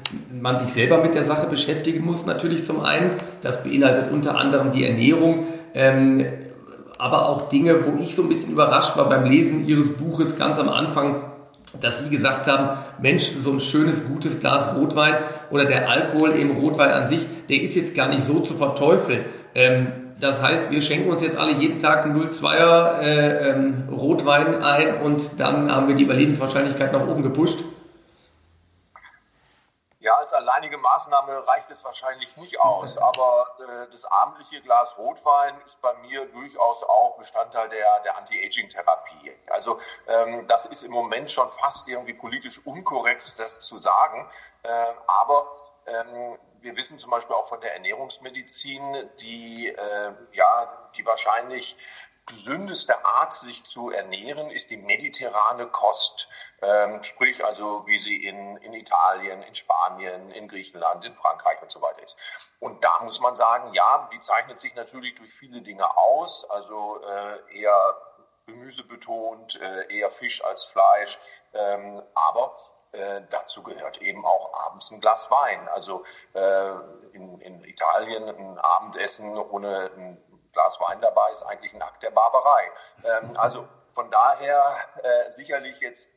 man 0.44 0.58
sich 0.58 0.68
selber 0.68 0.98
mit 0.98 1.14
der 1.14 1.24
Sache 1.24 1.46
beschäftigen 1.46 2.04
muss 2.04 2.26
natürlich 2.26 2.66
zum 2.66 2.84
einen. 2.84 3.12
Das 3.40 3.64
beinhaltet 3.64 4.12
unter 4.12 4.36
anderem 4.36 4.72
die 4.72 4.86
Ernährung, 4.86 5.46
ähm, 5.72 6.26
aber 6.98 7.30
auch 7.30 7.48
Dinge, 7.48 7.86
wo 7.86 7.98
ich 7.98 8.14
so 8.14 8.24
ein 8.24 8.28
bisschen 8.28 8.52
überrascht 8.52 8.94
war 8.98 9.08
beim 9.08 9.24
Lesen 9.24 9.66
Ihres 9.66 9.88
Buches 9.94 10.38
ganz 10.38 10.58
am 10.58 10.68
Anfang, 10.68 11.22
dass 11.80 12.04
Sie 12.04 12.10
gesagt 12.10 12.46
haben, 12.46 12.76
Mensch, 13.00 13.22
so 13.42 13.52
ein 13.52 13.60
schönes, 13.60 14.06
gutes 14.06 14.38
Glas 14.38 14.76
Rotwein 14.76 15.14
oder 15.50 15.64
der 15.64 15.88
Alkohol 15.88 16.32
im 16.32 16.50
Rotwein 16.50 16.90
an 16.90 17.06
sich, 17.06 17.26
der 17.48 17.62
ist 17.62 17.74
jetzt 17.74 17.94
gar 17.94 18.08
nicht 18.08 18.26
so 18.26 18.40
zu 18.40 18.52
verteufeln. 18.52 19.24
Ähm, 19.54 19.86
das 20.20 20.42
heißt, 20.42 20.70
wir 20.70 20.82
schenken 20.82 21.10
uns 21.10 21.22
jetzt 21.22 21.38
alle 21.38 21.52
jeden 21.52 21.78
Tag 21.78 22.04
einen 22.04 22.20
0,2er 22.20 23.00
äh, 23.00 23.48
ähm, 23.48 23.84
Rotwein 23.90 24.62
ein 24.62 25.00
und 25.00 25.40
dann 25.40 25.74
haben 25.74 25.88
wir 25.88 25.94
die 25.94 26.04
Überlebenswahrscheinlichkeit 26.04 26.92
nach 26.92 27.08
oben 27.08 27.22
gepusht. 27.22 27.64
Ja, 30.04 30.16
als 30.18 30.34
alleinige 30.34 30.76
Maßnahme 30.76 31.46
reicht 31.48 31.70
es 31.70 31.82
wahrscheinlich 31.82 32.36
nicht 32.36 32.60
aus, 32.60 32.98
aber 32.98 33.46
äh, 33.58 33.90
das 33.90 34.04
abendliche 34.04 34.60
Glas 34.60 34.98
Rotwein 34.98 35.58
ist 35.64 35.80
bei 35.80 35.94
mir 35.94 36.26
durchaus 36.26 36.82
auch 36.82 37.16
Bestandteil 37.16 37.70
der, 37.70 38.00
der 38.00 38.18
Anti-Aging-Therapie. 38.18 39.32
Also 39.48 39.80
ähm, 40.06 40.46
das 40.46 40.66
ist 40.66 40.82
im 40.82 40.92
Moment 40.92 41.30
schon 41.30 41.48
fast 41.48 41.88
irgendwie 41.88 42.12
politisch 42.12 42.60
unkorrekt, 42.66 43.32
das 43.38 43.62
zu 43.62 43.78
sagen, 43.78 44.30
äh, 44.62 44.68
aber 45.06 45.56
ähm, 45.86 46.38
wir 46.60 46.76
wissen 46.76 46.98
zum 46.98 47.10
Beispiel 47.10 47.34
auch 47.34 47.48
von 47.48 47.62
der 47.62 47.72
Ernährungsmedizin, 47.72 49.08
die, 49.20 49.68
äh, 49.68 50.12
ja, 50.32 50.90
die 50.98 51.06
wahrscheinlich 51.06 51.78
gesündeste 52.26 53.04
Art, 53.04 53.32
sich 53.32 53.64
zu 53.64 53.90
ernähren, 53.90 54.50
ist 54.50 54.70
die 54.70 54.76
mediterrane 54.76 55.66
Kost. 55.66 56.28
Ähm, 56.62 57.02
sprich 57.02 57.44
also, 57.44 57.86
wie 57.86 57.98
sie 57.98 58.24
in, 58.24 58.56
in 58.58 58.72
Italien, 58.72 59.42
in 59.42 59.54
Spanien, 59.54 60.30
in 60.30 60.48
Griechenland, 60.48 61.04
in 61.04 61.14
Frankreich 61.14 61.60
und 61.62 61.70
so 61.70 61.80
weiter 61.82 62.02
ist. 62.02 62.16
Und 62.60 62.82
da 62.82 63.00
muss 63.02 63.20
man 63.20 63.34
sagen, 63.34 63.72
ja, 63.74 64.08
die 64.12 64.20
zeichnet 64.20 64.58
sich 64.60 64.74
natürlich 64.74 65.14
durch 65.14 65.32
viele 65.32 65.60
Dinge 65.60 65.96
aus, 65.96 66.48
also 66.50 67.00
äh, 67.02 67.60
eher 67.60 67.96
Gemüse 68.46 68.84
betont, 68.84 69.60
äh, 69.60 69.94
eher 69.94 70.10
Fisch 70.10 70.44
als 70.44 70.64
Fleisch. 70.64 71.18
Ähm, 71.52 72.02
aber 72.14 72.56
Äh, 72.94 73.22
dazu 73.28 73.64
gehört 73.64 73.98
eben 73.98 74.24
auch 74.24 74.54
abends 74.66 74.92
ein 74.92 75.00
Glas 75.00 75.28
Wein. 75.28 75.68
Also 75.68 76.04
äh, 76.32 76.70
in, 77.12 77.40
in 77.40 77.64
Italien 77.64 78.28
ein 78.28 78.56
Abendessen 78.60 79.36
ohne 79.36 79.90
ein 79.96 80.33
Glas 80.54 80.80
Wein 80.80 81.00
dabei 81.00 81.30
ist 81.32 81.42
eigentlich 81.42 81.74
ein 81.74 81.82
Akt 81.82 82.02
der 82.02 82.10
Barbarei. 82.10 82.70
Ähm, 83.04 83.36
also 83.36 83.68
von 83.92 84.10
daher 84.10 84.76
äh, 85.02 85.30
sicherlich 85.30 85.80
jetzt 85.80 86.10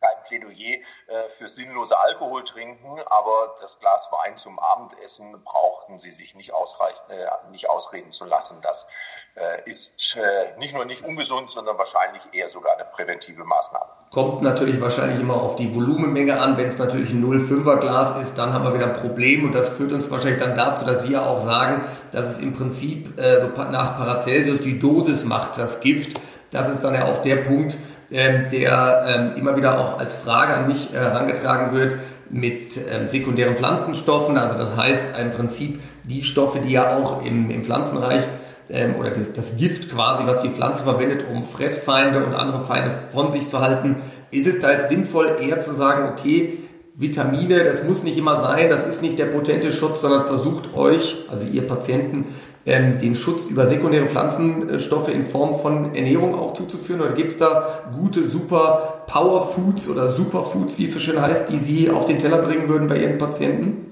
kein 0.00 0.24
Plädoyer 0.26 0.78
äh, 1.08 1.28
für 1.28 1.46
sinnlose 1.46 1.98
Alkohol 1.98 2.42
trinken, 2.44 3.00
aber 3.06 3.56
das 3.60 3.78
Glas 3.78 4.10
Wein 4.10 4.36
zum 4.36 4.58
Abendessen 4.58 5.42
brauchten 5.44 5.98
sie 5.98 6.12
sich 6.12 6.34
nicht, 6.34 6.54
ausreichend, 6.54 7.10
äh, 7.10 7.26
nicht 7.50 7.68
ausreden 7.68 8.10
zu 8.10 8.24
lassen. 8.24 8.58
Das 8.62 8.86
äh, 9.34 9.68
ist 9.68 10.16
äh, 10.16 10.58
nicht 10.58 10.74
nur 10.74 10.86
nicht 10.86 11.04
ungesund, 11.04 11.50
sondern 11.50 11.76
wahrscheinlich 11.76 12.22
eher 12.32 12.48
sogar 12.48 12.74
eine 12.74 12.86
präventive 12.86 13.44
Maßnahme. 13.44 13.90
Kommt 14.10 14.42
natürlich 14.42 14.80
wahrscheinlich 14.80 15.20
immer 15.20 15.40
auf 15.40 15.56
die 15.56 15.74
Volumenmenge 15.74 16.40
an. 16.40 16.56
Wenn 16.56 16.66
es 16.66 16.78
natürlich 16.78 17.10
ein 17.10 17.22
0,5er 17.22 17.76
Glas 17.76 18.20
ist, 18.22 18.38
dann 18.38 18.54
haben 18.54 18.64
wir 18.64 18.74
wieder 18.74 18.86
ein 18.86 19.00
Problem 19.00 19.44
und 19.44 19.52
das 19.52 19.68
führt 19.68 19.92
uns 19.92 20.10
wahrscheinlich 20.10 20.40
dann 20.40 20.56
dazu, 20.56 20.86
dass 20.86 21.02
Sie 21.02 21.12
ja 21.12 21.26
auch 21.26 21.44
sagen, 21.44 21.84
dass 22.10 22.30
es 22.30 22.38
im 22.38 22.54
Prinzip 22.54 23.18
äh, 23.18 23.40
so 23.40 23.48
nach 23.48 23.98
Paracelsus 23.98 24.60
die 24.60 24.78
Dosis 24.78 25.24
macht, 25.24 25.58
das 25.58 25.80
Gift. 25.80 26.18
Das 26.50 26.68
ist 26.68 26.82
dann 26.82 26.94
ja 26.94 27.04
auch 27.04 27.22
der 27.22 27.36
Punkt, 27.36 27.76
ähm, 28.10 28.46
der 28.50 29.04
ähm, 29.06 29.38
immer 29.38 29.56
wieder 29.56 29.78
auch 29.78 29.98
als 29.98 30.14
Frage 30.14 30.54
an 30.54 30.68
mich 30.68 30.92
äh, 30.92 30.98
herangetragen 30.98 31.72
wird 31.72 31.96
mit 32.28 32.78
ähm, 32.88 33.08
sekundären 33.08 33.56
Pflanzenstoffen. 33.56 34.36
Also 34.38 34.56
das 34.56 34.76
heißt 34.76 35.04
im 35.20 35.30
Prinzip 35.32 35.80
die 36.04 36.22
Stoffe, 36.22 36.60
die 36.60 36.72
ja 36.72 36.96
auch 36.96 37.24
im, 37.24 37.50
im 37.50 37.64
Pflanzenreich 37.64 38.22
ähm, 38.68 38.96
oder 38.96 39.10
das, 39.10 39.32
das 39.32 39.56
Gift 39.56 39.90
quasi, 39.90 40.26
was 40.26 40.40
die 40.40 40.48
Pflanze 40.48 40.84
verwendet, 40.84 41.24
um 41.30 41.44
Fressfeinde 41.44 42.24
und 42.24 42.34
andere 42.34 42.60
Feinde 42.60 42.94
von 43.12 43.32
sich 43.32 43.48
zu 43.48 43.60
halten. 43.60 43.96
Ist 44.30 44.46
es 44.46 44.60
da 44.60 44.72
jetzt 44.72 44.88
sinnvoll, 44.88 45.38
eher 45.40 45.60
zu 45.60 45.74
sagen, 45.74 46.08
okay, 46.12 46.58
Vitamine, 46.94 47.64
das 47.64 47.82
muss 47.82 48.02
nicht 48.02 48.18
immer 48.18 48.36
sein, 48.36 48.68
das 48.68 48.86
ist 48.86 49.02
nicht 49.02 49.18
der 49.18 49.26
potente 49.26 49.72
Schutz, 49.72 50.02
sondern 50.02 50.24
versucht 50.24 50.74
euch, 50.74 51.24
also 51.30 51.46
ihr 51.46 51.66
Patienten, 51.66 52.26
ähm, 52.70 52.98
den 52.98 53.14
Schutz 53.14 53.46
über 53.46 53.66
sekundäre 53.66 54.06
Pflanzenstoffe 54.06 55.08
in 55.08 55.24
Form 55.24 55.54
von 55.54 55.94
Ernährung 55.94 56.38
auch 56.38 56.54
zuzuführen? 56.54 57.02
Oder 57.02 57.12
gibt 57.12 57.32
es 57.32 57.38
da 57.38 57.82
gute, 57.98 58.24
super 58.24 59.02
Power 59.06 59.48
Foods 59.48 59.88
oder 59.88 60.06
Superfoods, 60.06 60.78
wie 60.78 60.84
es 60.84 60.94
so 60.94 61.00
schön 61.00 61.20
heißt, 61.20 61.48
die 61.48 61.58
Sie 61.58 61.90
auf 61.90 62.06
den 62.06 62.18
Teller 62.18 62.38
bringen 62.38 62.68
würden 62.68 62.86
bei 62.86 62.96
Ihren 62.96 63.18
Patienten? 63.18 63.90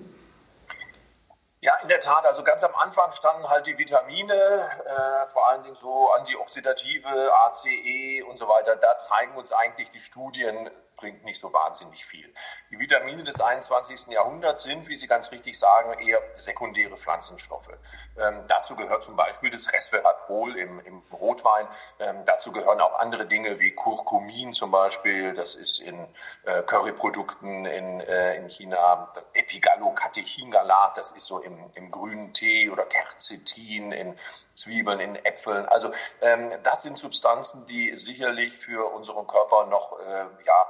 Ja, 1.61 1.73
in 1.83 1.89
der 1.89 1.99
Tat. 1.99 2.25
Also 2.25 2.45
ganz 2.45 2.63
am 2.63 2.75
Anfang 2.77 3.11
standen 3.13 3.49
halt 3.49 3.67
die 3.67 3.77
Vitamine, 3.77 4.33
äh, 4.33 5.27
vor 5.27 5.49
allen 5.49 5.65
Dingen 5.65 5.75
so 5.75 6.11
antioxidative, 6.17 7.31
ACE 7.47 8.25
und 8.31 8.39
so 8.39 8.47
weiter. 8.47 8.77
Da 8.77 8.97
zeigen 8.99 9.37
uns 9.37 9.53
eigentlich 9.53 9.91
die 9.91 9.99
Studien, 9.99 10.71
bringt 10.99 11.25
nicht 11.25 11.41
so 11.41 11.53
wahnsinnig 11.53 12.05
viel. 12.05 12.33
Die 12.71 12.79
Vitamine 12.79 13.25
des 13.25 13.41
21. 13.41 14.13
Jahrhunderts 14.13 14.65
sind, 14.65 14.89
wie 14.89 14.97
Sie 14.97 15.07
ganz 15.07 15.33
richtig 15.33 15.59
sagen, 15.59 15.99
eher 16.01 16.21
sekundäre 16.39 16.97
Pflanzenstoffe. 16.97 17.71
Ähm, 18.19 18.45
dazu 18.49 18.77
gehört 18.77 19.03
zum 19.05 19.17
Beispiel 19.17 19.51
das 19.51 19.73
Resveratrol 19.73 20.57
im, 20.59 20.81
im 20.81 21.03
Rotwein. 21.13 21.67
Ähm, 21.99 22.25
dazu 22.27 22.53
gehören 22.53 22.81
auch 22.81 22.99
andere 22.99 23.27
Dinge 23.27 23.59
wie 23.61 23.71
Curcumin 23.71 24.53
zum 24.53 24.71
Beispiel. 24.71 25.35
Das 25.35 25.55
ist 25.55 25.81
in 25.81 26.07
äh, 26.45 26.63
Curryprodukten 26.63 27.65
in, 27.65 28.01
äh, 28.01 28.37
in 28.37 28.49
China. 28.49 29.13
Epigallocatechingalat, 29.33 30.97
das 30.97 31.13
ist 31.13 31.27
so 31.27 31.41
im, 31.41 31.71
im 31.75 31.91
grünen 31.91 32.33
Tee 32.33 32.69
oder 32.71 32.85
Quercetin 32.85 33.93
in 33.93 34.19
Zwiebeln, 34.55 35.01
in 35.01 35.17
Äpfeln. 35.25 35.67
Also 35.67 35.93
ähm, 36.21 36.53
das 36.65 36.83
sind 36.83 36.99
Substanzen, 36.99 37.67
die 37.67 37.97
sicherlich 37.97 38.57
für 38.57 38.93
unseren 38.93 39.27
Körper 39.27 39.67
noch 39.67 39.99
äh, 40.01 40.27
ja, 40.45 40.67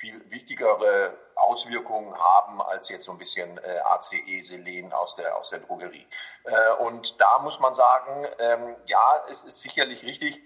viel 0.00 0.30
wichtigere 0.30 1.14
Auswirkungen 1.34 2.18
haben 2.18 2.62
als 2.62 2.88
jetzt 2.88 3.04
so 3.04 3.12
ein 3.12 3.18
bisschen 3.18 3.58
äh, 3.58 3.80
ACE, 3.84 4.42
Selen 4.42 4.92
aus 4.92 5.14
der, 5.14 5.36
aus 5.36 5.50
der 5.50 5.60
Drogerie. 5.60 6.06
Äh, 6.44 6.72
und 6.82 7.20
da 7.20 7.38
muss 7.40 7.60
man 7.60 7.74
sagen, 7.74 8.26
ähm, 8.38 8.76
ja, 8.86 9.24
es 9.28 9.44
ist 9.44 9.60
sicherlich 9.60 10.02
richtig, 10.04 10.42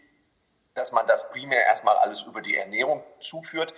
dass 0.74 0.90
man 0.90 1.06
das 1.06 1.30
primär 1.30 1.64
erstmal 1.64 1.96
alles 1.96 2.22
über 2.22 2.40
die 2.40 2.56
Ernährung 2.56 3.04
zuführt. 3.20 3.74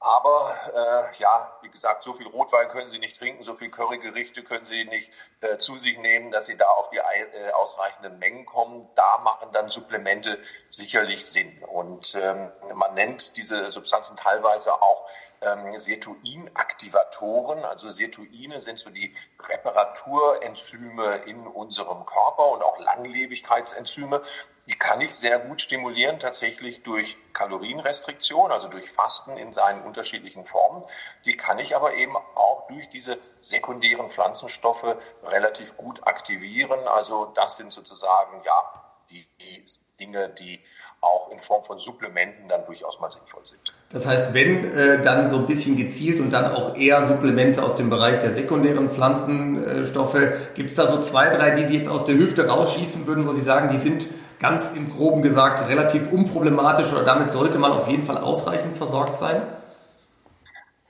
Aber 0.00 0.54
äh, 0.74 1.16
ja, 1.18 1.56
wie 1.62 1.70
gesagt, 1.70 2.02
so 2.02 2.12
viel 2.12 2.26
Rotwein 2.26 2.68
können 2.68 2.88
Sie 2.88 2.98
nicht 2.98 3.18
trinken, 3.18 3.42
so 3.42 3.54
viel 3.54 3.70
Currygerichte 3.70 4.42
können 4.42 4.66
Sie 4.66 4.84
nicht 4.84 5.10
äh, 5.40 5.56
zu 5.56 5.78
sich 5.78 5.98
nehmen, 5.98 6.30
dass 6.30 6.46
Sie 6.46 6.56
da 6.58 6.66
auf 6.66 6.90
die 6.90 6.98
äh, 6.98 7.50
ausreichenden 7.52 8.18
Mengen 8.18 8.44
kommen. 8.44 8.86
Da 8.96 9.18
machen 9.18 9.48
dann 9.52 9.70
Supplemente 9.70 10.38
sicherlich 10.68 11.24
Sinn. 11.24 11.62
Und 11.64 12.14
ähm, 12.16 12.52
man 12.74 12.92
nennt 12.94 13.38
diese 13.38 13.70
Substanzen 13.70 14.16
teilweise 14.16 14.74
auch 14.74 15.08
ähm, 15.40 15.78
Sirtuinaktivatoren. 15.78 17.64
Also 17.64 17.90
Sirtuine 17.90 18.60
sind 18.60 18.78
so 18.78 18.90
die 18.90 19.14
Reparaturenzyme 19.40 21.16
in 21.26 21.46
unserem 21.46 22.04
Körper 22.04 22.50
und 22.52 22.62
auch 22.62 22.78
Langlebigkeitsenzyme. 22.78 24.22
Die 24.66 24.76
kann 24.76 25.00
ich 25.02 25.14
sehr 25.14 25.38
gut 25.38 25.60
stimulieren, 25.60 26.18
tatsächlich 26.18 26.82
durch 26.82 27.18
Kalorienrestriktion, 27.34 28.50
also 28.50 28.68
durch 28.68 28.90
Fasten 28.90 29.36
in 29.36 29.52
seinen 29.52 29.82
unterschiedlichen 29.82 30.46
Formen. 30.46 30.84
Die 31.26 31.36
kann 31.36 31.58
ich 31.58 31.76
aber 31.76 31.94
eben 31.94 32.16
auch 32.16 32.66
durch 32.68 32.88
diese 32.88 33.18
sekundären 33.42 34.08
Pflanzenstoffe 34.08 34.96
relativ 35.22 35.76
gut 35.76 36.06
aktivieren. 36.06 36.88
Also 36.88 37.30
das 37.34 37.56
sind 37.56 37.72
sozusagen, 37.72 38.40
ja, 38.44 38.84
die, 39.10 39.26
die 39.38 39.64
Dinge, 40.00 40.30
die 40.30 40.60
auch 41.02 41.30
in 41.30 41.38
Form 41.38 41.62
von 41.64 41.78
Supplementen 41.78 42.48
dann 42.48 42.64
durchaus 42.64 42.98
mal 42.98 43.10
sinnvoll 43.10 43.44
sind. 43.44 43.60
Das 43.90 44.06
heißt, 44.06 44.32
wenn 44.32 44.76
äh, 44.76 45.02
dann 45.02 45.28
so 45.28 45.36
ein 45.36 45.46
bisschen 45.46 45.76
gezielt 45.76 46.18
und 46.18 46.30
dann 46.30 46.50
auch 46.50 46.74
eher 46.74 47.06
Supplemente 47.06 47.62
aus 47.62 47.74
dem 47.74 47.90
Bereich 47.90 48.20
der 48.20 48.32
sekundären 48.32 48.88
Pflanzenstoffe, 48.88 50.16
gibt 50.54 50.70
es 50.70 50.76
da 50.76 50.86
so 50.86 51.00
zwei, 51.00 51.28
drei, 51.28 51.50
die 51.50 51.66
Sie 51.66 51.76
jetzt 51.76 51.88
aus 51.88 52.06
der 52.06 52.14
Hüfte 52.14 52.48
rausschießen 52.48 53.06
würden, 53.06 53.26
wo 53.26 53.32
Sie 53.32 53.42
sagen, 53.42 53.68
die 53.68 53.76
sind 53.76 54.06
ganz 54.38 54.72
im 54.72 54.94
groben 54.94 55.22
gesagt 55.22 55.68
relativ 55.68 56.12
unproblematisch 56.12 56.92
oder 56.92 57.04
damit 57.04 57.30
sollte 57.30 57.58
man 57.58 57.72
auf 57.72 57.88
jeden 57.88 58.04
Fall 58.04 58.18
ausreichend 58.18 58.76
versorgt 58.76 59.16
sein? 59.16 59.42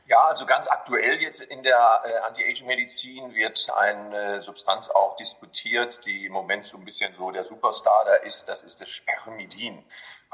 Ja, 0.07 0.27
also 0.29 0.45
ganz 0.45 0.69
aktuell 0.69 1.21
jetzt 1.23 1.41
in 1.41 1.63
der 1.63 2.03
äh, 2.05 2.19
Anti-Aging-Medizin 2.27 3.35
wird 3.35 3.69
eine 3.75 4.43
Substanz 4.43 4.91
auch 4.91 5.17
diskutiert, 5.17 6.05
die 6.05 6.27
im 6.27 6.33
Moment 6.33 6.67
so 6.67 6.77
ein 6.77 6.85
bisschen 6.85 7.13
so 7.15 7.31
der 7.31 7.45
Superstar 7.45 8.05
da 8.05 8.15
ist. 8.17 8.47
Das 8.47 8.63
ist 8.63 8.81
das 8.81 8.91
Spermidin. 8.91 9.83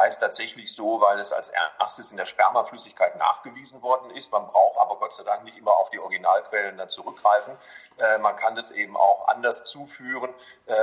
Heißt 0.01 0.19
tatsächlich 0.19 0.75
so, 0.75 0.99
weil 1.03 1.19
es 1.19 1.31
als 1.31 1.53
erstes 1.79 2.11
in 2.11 2.17
der 2.17 2.25
Spermaflüssigkeit 2.25 3.17
nachgewiesen 3.17 3.83
worden 3.83 4.11
ist. 4.13 4.33
Man 4.33 4.47
braucht 4.47 4.79
aber 4.79 4.97
Gott 4.97 5.13
sei 5.13 5.25
Dank 5.25 5.45
nicht 5.45 5.59
immer 5.59 5.77
auf 5.77 5.91
die 5.91 5.99
Originalquellen 5.99 6.79
dann 6.79 6.89
zurückgreifen. 6.89 7.55
Äh, 7.99 8.17
man 8.17 8.35
kann 8.35 8.55
das 8.55 8.71
eben 8.71 8.97
auch 8.97 9.29
anders 9.29 9.65
zuführen. 9.65 10.33
Äh, 10.65 10.75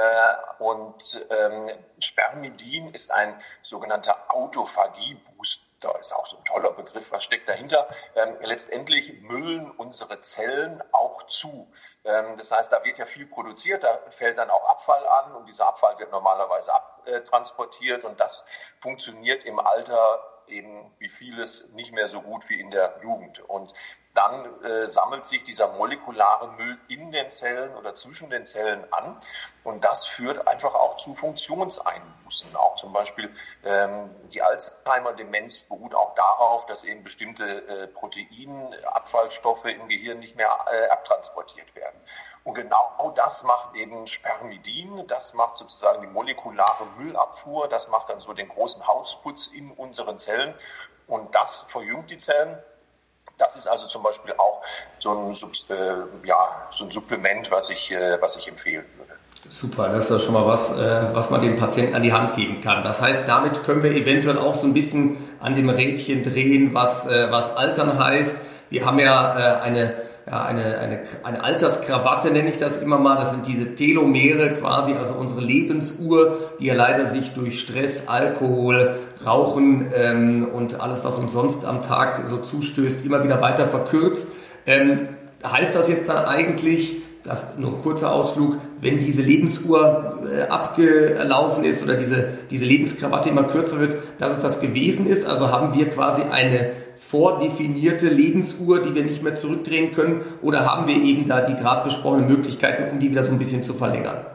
und 0.59 1.25
ähm, 1.31 1.71
Spermidin 2.00 2.93
ist 2.93 3.12
ein 3.12 3.41
sogenannter 3.63 4.15
Autophagie-Booster 4.27 5.66
da 5.79 5.91
ist 5.98 6.13
auch 6.13 6.25
so 6.25 6.38
ein 6.38 6.46
toller 6.46 6.72
Begriff, 6.72 7.12
was 7.12 7.24
steckt 7.24 7.48
dahinter? 7.48 7.88
Ähm, 8.15 8.38
letztendlich 8.41 9.22
müllen 9.22 9.69
unsere 9.72 10.22
Zellen 10.22 10.81
auch 10.91 11.24
zu. 11.27 11.72
Ähm, 12.03 12.38
das 12.38 12.51
heißt, 12.51 12.72
da 12.72 12.84
wird 12.84 12.98
ja 12.98 13.05
viel 13.05 13.27
produziert, 13.27 13.84
da 13.84 14.00
fällt 14.10 14.38
dann 14.38 14.50
auch 14.50 14.65
Abfall 14.69 15.05
an 15.05 15.36
und 15.36 15.46
dieser 15.48 15.67
Abfall 15.67 15.98
wird 16.00 16.12
normalerweise 16.12 16.74
abtransportiert 16.74 18.03
und 18.03 18.19
das 18.19 18.46
funktioniert 18.75 19.43
im 19.43 19.60
Alter 19.60 20.24
eben 20.48 20.93
wie 20.98 21.10
vieles 21.10 21.67
nicht 21.74 21.91
mehr 21.91 22.07
so 22.07 22.22
gut 22.22 22.48
wie 22.50 22.60
in 22.60 22.72
der 22.72 23.00
Jugend. 23.03 23.39
Und 23.41 23.74
dann 24.17 24.63
äh, 24.63 24.89
sammelt 24.89 25.27
sich 25.27 25.43
dieser 25.43 25.67
molekulare 25.74 26.47
Müll 26.53 26.77
in 26.88 27.12
den 27.12 27.29
Zellen 27.29 27.75
oder 27.75 27.93
zwischen 27.93 28.31
den 28.31 28.47
Zellen 28.47 28.83
an. 28.91 29.21
Und 29.63 29.83
das 29.83 30.05
führt 30.05 30.47
einfach 30.47 30.74
auch 30.74 30.97
zu 30.97 31.13
Funktionseinbußen. 31.13 32.55
Auch 32.55 32.77
zum 32.77 32.93
Beispiel 32.93 33.31
ähm, 33.63 34.09
die 34.33 34.41
Alzheimer-Demenz 34.41 35.65
beruht 35.65 35.93
auch 35.93 36.15
darauf, 36.15 36.65
dass 36.65 36.83
eben 36.83 37.03
bestimmte 37.03 37.43
äh, 37.67 37.88
Proteinabfallstoffe 37.88 39.65
im 39.65 39.88
Gehirn 39.88 40.19
nicht 40.19 40.36
mehr 40.36 40.50
äh, 40.71 40.89
abtransportiert 40.89 41.75
werden. 41.75 42.00
Und 42.43 42.55
genau 42.55 43.13
das 43.15 43.43
macht 43.43 43.75
eben 43.75 44.07
Spermidin, 44.07 45.05
das 45.07 45.33
macht 45.33 45.57
sozusagen 45.57 46.01
die 46.01 46.07
molekulare 46.07 46.86
Müllabfuhr, 46.97 47.67
das 47.67 47.88
macht 47.89 48.09
dann 48.09 48.19
so 48.19 48.33
den 48.33 48.47
großen 48.47 48.88
Hausputz 48.88 49.47
in 49.47 49.69
unseren 49.71 50.17
Zellen. 50.17 50.55
Und 51.07 51.36
das 51.36 51.65
verjüngt 51.67 52.09
die 52.09 52.17
Zellen 52.17 52.57
das 53.38 53.56
ist 53.56 53.67
also 53.67 53.88
zum 53.88 54.03
Beispiel 54.03 54.34
auch 54.38 54.62
so 55.00 55.12
ein, 55.12 55.32
äh, 55.70 56.27
ja, 56.27 56.67
so 56.72 56.86
ein 56.86 56.91
Supplement, 56.91 57.50
was 57.51 57.70
ich, 57.70 57.91
äh, 57.91 58.17
was 58.22 58.38
ich 58.38 58.48
empfehlen 58.48 58.86
würde. 58.98 59.13
Super, 59.50 59.89
das 59.89 60.06
ist 60.06 60.12
doch 60.12 60.20
schon 60.20 60.34
mal 60.34 60.46
was, 60.46 60.72
äh, 60.77 61.13
was 61.13 61.29
man 61.29 61.41
dem 61.41 61.56
Patienten 61.56 61.96
an 61.96 62.03
die 62.03 62.12
Hand 62.12 62.36
geben 62.36 62.62
kann. 62.62 62.84
Das 62.84 63.00
heißt, 63.00 63.27
damit 63.27 63.63
können 63.63 63.82
wir 63.82 63.91
eventuell 63.91 64.38
auch 64.38 64.56
so 64.56 64.67
ein 64.67 64.74
bisschen 64.74 65.17
an 65.39 65.56
dem 65.56 65.70
Rädchen 65.70 66.24
drehen, 66.24 66.74
was, 66.74 67.06
äh, 67.06 67.32
was 67.32 67.56
Altern 67.56 67.98
heißt. 67.98 68.38
Wir 68.70 68.86
haben 68.86 69.00
ja 69.00 69.60
äh, 69.60 69.62
eine 69.62 70.06
ja, 70.29 70.43
eine, 70.43 70.77
eine, 70.77 71.00
eine 71.24 71.41
Alterskrawatte, 71.41 72.31
nenne 72.31 72.50
ich 72.50 72.57
das 72.57 72.81
immer 72.81 73.00
mal. 73.00 73.15
Das 73.15 73.31
sind 73.31 73.48
diese 73.48 73.75
Telomere 73.75 74.55
quasi, 74.55 74.93
also 74.93 75.13
unsere 75.13 75.39
Lebensuhr, 75.39 76.51
die 76.60 76.65
ja 76.65 76.74
leider 76.74 77.05
sich 77.07 77.34
durch 77.34 77.62
Stress, 77.62 78.10
Alkohol, 78.10 78.96
Rauchen 79.25 79.88
ähm, 79.96 80.46
und 80.53 80.81
alles, 80.81 81.05
was 81.05 81.17
uns 81.17 81.31
sonst 81.31 81.63
am 81.65 81.81
Tag 81.81 82.27
so 82.27 82.38
zustößt, 82.38 83.05
immer 83.05 83.24
wieder 83.24 83.41
weiter 83.41 83.67
verkürzt. 83.67 84.34
Ähm, 84.65 85.07
heißt 85.46 85.75
das 85.75 85.88
jetzt 85.88 86.10
dann 86.10 86.25
eigentlich, 86.25 86.98
dass 87.27 87.57
nur 87.57 87.74
ein 87.75 87.81
kurzer 87.81 88.13
Ausflug, 88.13 88.55
wenn 88.79 89.00
diese 89.00 89.22
Lebensuhr 89.22 90.24
äh, 90.25 90.43
abgelaufen 90.43 91.65
ist 91.65 91.84
oder 91.84 91.96
diese, 91.96 92.29
diese 92.50 92.63
Lebenskrawatte 92.63 93.29
immer 93.29 93.43
kürzer 93.43 93.79
wird, 93.79 93.98
dass 94.17 94.38
es 94.38 94.39
das 94.39 94.62
gewesen 94.62 95.07
ist? 95.07 95.27
Also 95.27 95.51
haben 95.51 95.77
wir 95.77 95.89
quasi 95.89 96.22
eine 96.24 96.72
vordefinierte 96.96 98.07
Lebensuhr, 98.07 98.81
die 98.81 98.96
wir 98.96 99.03
nicht 99.03 99.24
mehr 99.24 99.36
zurückdrehen 99.36 99.93
können? 99.93 100.22
Oder 100.41 100.65
haben 100.65 100.88
wir 100.88 100.96
eben 100.96 101.27
da 101.27 101.41
die 101.41 101.55
gerade 101.55 101.84
besprochenen 101.84 102.27
Möglichkeiten, 102.27 102.91
um 102.91 103.00
die 103.00 103.12
wieder 103.12 103.24
so 103.24 103.34
ein 103.34 103.38
bisschen 103.38 103.63
zu 103.63 103.74
verlängern? 103.74 104.25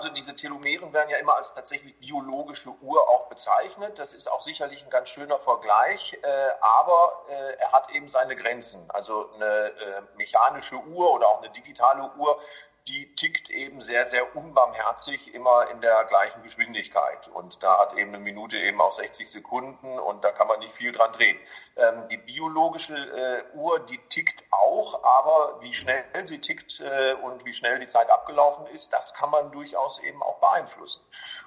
Also 0.00 0.08
diese 0.14 0.34
Telomeren 0.34 0.94
werden 0.94 1.10
ja 1.10 1.18
immer 1.18 1.36
als 1.36 1.52
tatsächlich 1.52 1.94
biologische 1.98 2.70
Uhr 2.80 3.06
auch 3.10 3.28
bezeichnet. 3.28 3.98
Das 3.98 4.14
ist 4.14 4.32
auch 4.32 4.40
sicherlich 4.40 4.82
ein 4.82 4.88
ganz 4.88 5.10
schöner 5.10 5.38
Vergleich, 5.38 6.18
äh, 6.22 6.26
aber 6.62 7.26
äh, 7.28 7.56
er 7.58 7.72
hat 7.72 7.90
eben 7.90 8.08
seine 8.08 8.34
Grenzen. 8.34 8.90
Also 8.90 9.30
eine 9.34 9.44
äh, 9.44 10.02
mechanische 10.16 10.76
Uhr 10.76 11.12
oder 11.12 11.28
auch 11.28 11.42
eine 11.42 11.50
digitale 11.50 12.10
Uhr 12.16 12.40
die 12.88 13.14
tickt 13.14 13.50
eben 13.50 13.80
sehr, 13.80 14.06
sehr 14.06 14.34
unbarmherzig 14.34 15.34
immer 15.34 15.70
in 15.70 15.80
der 15.80 16.04
gleichen 16.04 16.42
Geschwindigkeit. 16.42 17.28
Und 17.28 17.62
da 17.62 17.78
hat 17.78 17.92
eben 17.96 18.14
eine 18.14 18.18
Minute 18.18 18.58
eben 18.58 18.80
auch 18.80 18.92
60 18.92 19.30
Sekunden 19.30 19.98
und 19.98 20.24
da 20.24 20.32
kann 20.32 20.48
man 20.48 20.58
nicht 20.60 20.74
viel 20.74 20.92
dran 20.92 21.12
drehen. 21.12 21.38
Ähm, 21.76 22.08
die 22.10 22.16
biologische 22.16 22.96
äh, 22.96 23.56
Uhr, 23.56 23.80
die 23.80 23.98
tickt 24.08 24.44
auch, 24.60 25.02
aber 25.02 25.60
wie 25.60 25.72
schnell 25.72 26.04
sie 26.24 26.40
tickt 26.40 26.80
äh, 26.80 27.14
und 27.14 27.44
wie 27.44 27.52
schnell 27.52 27.78
die 27.78 27.86
Zeit 27.86 28.10
abgelaufen 28.10 28.66
ist, 28.66 28.92
das 28.92 29.14
kann 29.14 29.30
man 29.30 29.50
durchaus 29.50 29.98
eben 30.00 30.22
auch 30.22 30.38
beeinflussen. 30.38 31.02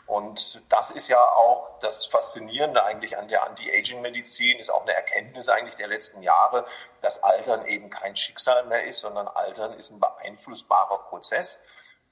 Und 0.06 0.62
das 0.70 0.92
ist 0.92 1.08
ja 1.08 1.20
auch 1.20 1.80
das 1.80 2.06
Faszinierende 2.06 2.84
eigentlich 2.84 3.18
an 3.18 3.28
der 3.28 3.46
Anti-Aging-Medizin, 3.46 4.60
ist 4.60 4.70
auch 4.70 4.82
eine 4.82 4.94
Erkenntnis 4.94 5.50
eigentlich 5.50 5.76
der 5.76 5.88
letzten 5.88 6.22
Jahre, 6.22 6.66
dass 7.02 7.24
Altern 7.24 7.66
eben 7.66 7.90
kein 7.90 8.16
Schicksal 8.16 8.66
mehr 8.66 8.86
ist, 8.86 9.00
sondern 9.00 9.28
Altern 9.28 9.74
ist 9.74 9.92
ein 9.92 10.00
beeinflussbarer 10.00 11.00
Prozess. 11.00 11.60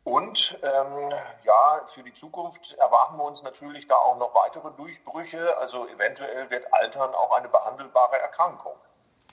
Und 0.04 0.58
ähm, 0.64 1.14
ja, 1.44 1.82
für 1.86 2.02
die 2.02 2.14
Zukunft 2.14 2.74
erwarten 2.74 3.18
wir 3.18 3.24
uns 3.24 3.44
natürlich 3.44 3.88
da 3.88 3.96
auch 3.96 4.18
noch 4.18 4.34
weitere 4.34 4.72
Durchbrüche. 4.72 5.58
Also 5.58 5.88
eventuell 5.88 6.50
wird 6.50 6.74
Altern 6.74 7.14
auch 7.14 7.38
eine 7.38 7.50
behandelbare 7.50 8.20
Erkrankung. 8.20 8.76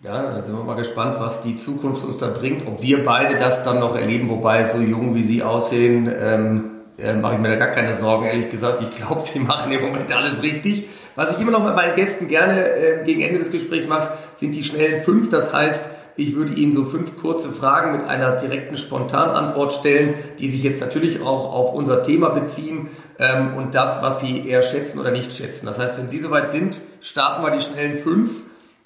Ja, 0.01 0.23
da 0.23 0.31
sind 0.31 0.57
wir 0.57 0.63
mal 0.63 0.77
gespannt, 0.77 1.17
was 1.19 1.43
die 1.43 1.57
Zukunft 1.57 2.05
uns 2.05 2.19
da 2.19 2.29
bringt, 2.29 2.65
ob 2.69 2.81
wir 2.81 3.05
beide 3.05 3.37
das 3.37 3.65
dann 3.65 3.81
noch 3.81 3.97
erleben, 3.97 4.31
wobei 4.31 4.65
so 4.69 4.79
jung 4.79 5.17
wie 5.17 5.25
Sie 5.25 5.43
aussehen, 5.43 6.09
ähm, 6.17 6.71
äh, 6.99 7.15
mache 7.15 7.35
ich 7.35 7.41
mir 7.41 7.49
da 7.49 7.57
gar 7.57 7.75
keine 7.75 7.97
Sorgen, 7.97 8.27
ehrlich 8.27 8.49
gesagt. 8.49 8.81
Ich 8.81 8.93
glaube, 8.93 9.23
sie 9.23 9.41
machen 9.41 9.73
im 9.73 9.83
Moment 9.83 10.15
alles 10.15 10.41
richtig. 10.41 10.85
Was 11.17 11.33
ich 11.33 11.41
immer 11.41 11.51
noch 11.51 11.65
mit 11.65 11.75
meinen 11.75 11.97
Gästen 11.97 12.29
gerne 12.29 12.65
äh, 12.69 13.05
gegen 13.05 13.23
Ende 13.23 13.41
des 13.41 13.51
Gesprächs 13.51 13.89
mache, 13.89 14.11
sind 14.39 14.55
die 14.55 14.63
schnellen 14.63 15.03
fünf. 15.03 15.31
Das 15.31 15.53
heißt, 15.53 15.91
ich 16.15 16.37
würde 16.37 16.55
Ihnen 16.55 16.75
so 16.75 16.85
fünf 16.85 17.21
kurze 17.21 17.51
Fragen 17.51 17.91
mit 17.91 18.07
einer 18.07 18.37
direkten 18.37 18.77
Spontanantwort 18.77 19.73
stellen, 19.73 20.15
die 20.39 20.49
sich 20.49 20.63
jetzt 20.63 20.81
natürlich 20.81 21.23
auch 21.23 21.53
auf 21.53 21.75
unser 21.75 22.05
Thema 22.05 22.29
beziehen 22.29 22.87
ähm, 23.19 23.55
und 23.57 23.75
das, 23.75 24.01
was 24.01 24.21
Sie 24.21 24.49
eher 24.49 24.63
schätzen 24.63 25.01
oder 25.01 25.11
nicht 25.11 25.33
schätzen. 25.33 25.67
Das 25.67 25.81
heißt, 25.81 25.99
wenn 25.99 26.09
Sie 26.09 26.21
soweit 26.21 26.51
sind, 26.51 26.79
starten 27.01 27.43
wir 27.43 27.51
die 27.51 27.61
schnellen 27.61 27.99
fünf. 27.99 28.31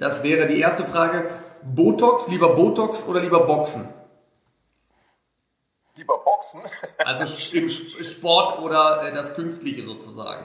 Das 0.02 0.24
wäre 0.24 0.48
die 0.48 0.58
erste 0.58 0.84
Frage. 0.84 1.30
Botox, 1.62 2.26
lieber 2.26 2.56
Botox 2.56 3.06
oder 3.06 3.20
lieber 3.20 3.46
Boxen? 3.46 3.88
Lieber 5.94 6.18
Boxen. 6.18 6.60
Also 6.98 7.56
im 7.56 7.68
Sport 7.68 8.58
oder 8.58 9.04
äh, 9.04 9.12
das 9.12 9.34
Künstliche 9.34 9.84
sozusagen. 9.84 10.44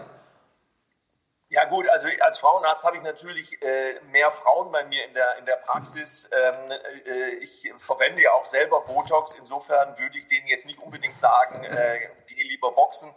Ja 1.49 1.65
gut, 1.65 1.89
also 1.89 2.07
als 2.19 2.37
Frauenarzt 2.37 2.83
habe 2.83 2.97
ich 2.97 3.03
natürlich 3.03 3.59
äh, 3.63 3.99
mehr 4.11 4.31
Frauen 4.31 4.71
bei 4.71 4.85
mir 4.85 5.03
in 5.05 5.15
der, 5.15 5.37
in 5.39 5.45
der 5.45 5.55
Praxis. 5.55 6.29
Ähm, 6.31 6.71
äh, 7.05 7.29
ich 7.41 7.73
verwende 7.79 8.21
ja 8.21 8.33
auch 8.33 8.45
selber 8.45 8.81
Botox, 8.81 9.33
insofern 9.39 9.97
würde 9.97 10.19
ich 10.19 10.27
denen 10.27 10.45
jetzt 10.45 10.67
nicht 10.67 10.77
unbedingt 10.79 11.17
sagen, 11.17 11.63
äh, 11.63 12.09
die 12.29 12.43
lieber 12.43 12.71
boxen. 12.73 13.11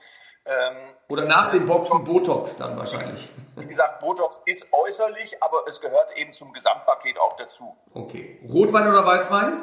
Ähm, 0.46 0.76
Oder 1.08 1.24
nach 1.24 1.50
dem 1.50 1.66
Boxen 1.66 2.04
Botox, 2.04 2.56
dann 2.56 2.76
wahrscheinlich. 2.76 3.30
Wie 3.56 3.66
gesagt, 3.66 4.00
Botox 4.00 4.42
ist 4.46 4.66
äußerlich, 4.72 5.42
aber 5.42 5.64
es 5.68 5.80
gehört 5.80 6.16
eben 6.16 6.32
zum 6.32 6.52
Gesamtpaket 6.52 7.18
auch 7.18 7.36
dazu. 7.36 7.76
Okay. 7.94 8.40
Rotwein 8.48 8.88
oder 8.88 9.04
Weißwein? 9.04 9.62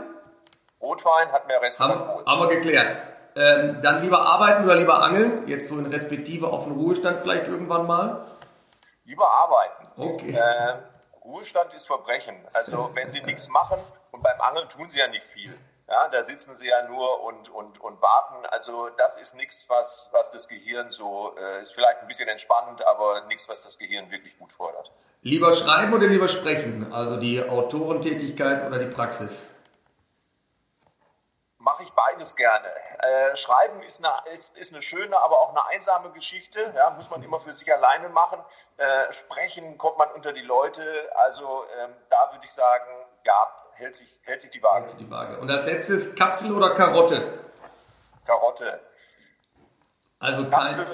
Rotwein 0.82 1.32
hat 1.32 1.48
mehr 1.48 1.62
Resveratrol. 1.62 2.08
Haben, 2.08 2.26
haben 2.26 2.40
wir 2.42 2.56
geklärt. 2.56 2.98
Ähm, 3.36 3.82
dann 3.82 4.02
lieber 4.02 4.22
arbeiten 4.22 4.64
oder 4.64 4.76
lieber 4.76 5.02
angeln? 5.02 5.48
Jetzt 5.48 5.68
so 5.68 5.78
in 5.78 5.86
Respektive 5.88 6.48
auf 6.48 6.64
den 6.66 6.74
Ruhestand 6.74 7.20
vielleicht 7.20 7.48
irgendwann 7.48 7.86
mal? 7.86 8.26
Lieber 9.06 9.28
arbeiten. 9.30 9.88
Okay. 9.96 10.32
Äh, 10.32 10.76
Ruhestand 11.24 11.74
ist 11.74 11.88
Verbrechen. 11.88 12.36
Also 12.54 12.90
wenn 12.94 13.10
Sie 13.10 13.22
nichts 13.22 13.48
machen 13.50 13.80
und 14.12 14.24
beim 14.24 14.40
Angeln 14.42 14.70
tun 14.70 14.90
Sie 14.90 14.98
ja 15.00 15.08
nicht 15.08 15.26
viel. 15.26 15.54
Ja, 15.90 16.10
da 16.10 16.22
sitzen 16.22 16.56
sie 16.56 16.68
ja 16.68 16.84
nur 16.84 17.24
und, 17.24 17.50
und, 17.50 17.80
und 17.80 18.02
warten. 18.02 18.46
Also 18.48 18.90
das 18.98 19.18
ist 19.18 19.36
nichts, 19.36 19.66
was, 19.70 20.10
was 20.12 20.32
das 20.32 20.48
Gehirn 20.48 20.92
so, 20.92 21.36
äh, 21.38 21.62
ist 21.62 21.74
vielleicht 21.74 22.02
ein 22.02 22.08
bisschen 22.08 22.28
entspannend, 22.28 22.86
aber 22.86 23.22
nichts, 23.28 23.48
was 23.48 23.64
das 23.64 23.78
Gehirn 23.78 24.12
wirklich 24.12 24.38
gut 24.38 24.52
fordert. 24.52 24.92
Lieber 25.22 25.52
schreiben 25.54 25.94
oder 25.94 26.08
lieber 26.08 26.28
sprechen? 26.28 26.92
Also 26.92 27.18
die 27.18 27.42
Autorentätigkeit 27.42 28.66
oder 28.66 28.80
die 28.80 28.94
Praxis? 28.94 29.46
mache 31.68 31.84
ich 31.84 31.92
beides 31.92 32.38
gerne. 32.38 32.70
Äh, 33.00 33.36
Schreiben 33.36 33.84
ist 33.84 34.04
eine, 34.04 34.14
ist, 34.32 34.56
ist 34.56 34.72
eine 34.72 34.82
schöne, 34.82 35.22
aber 35.22 35.42
auch 35.42 35.50
eine 35.50 35.66
einsame 35.66 36.12
Geschichte. 36.12 36.74
Ja, 36.74 36.92
muss 36.92 37.10
man 37.10 37.22
immer 37.22 37.42
für 37.42 37.54
sich 37.54 37.72
alleine 37.74 38.08
machen. 38.08 38.40
Äh, 38.78 39.12
sprechen 39.12 39.78
kommt 39.78 39.98
man 39.98 40.10
unter 40.12 40.32
die 40.32 40.44
Leute. 40.44 41.12
Also 41.16 41.66
ähm, 41.78 41.94
da 42.10 42.32
würde 42.32 42.46
ich 42.46 42.54
sagen, 42.54 42.90
ja, 43.26 43.52
hält 43.78 43.96
sich, 43.96 44.20
hält 44.24 44.42
sich 44.42 44.52
die 44.52 44.62
Waage. 44.62 44.80
Hält 44.80 44.90
sich 44.90 44.98
die 44.98 45.10
Waage. 45.10 45.40
Und 45.40 45.50
als 45.50 45.66
letztes 45.66 46.16
Kapsel 46.16 46.52
oder 46.52 46.76
Karotte? 46.76 47.40
Karotte. 48.26 48.80
Also 50.20 50.50
Kapsel, 50.50 50.86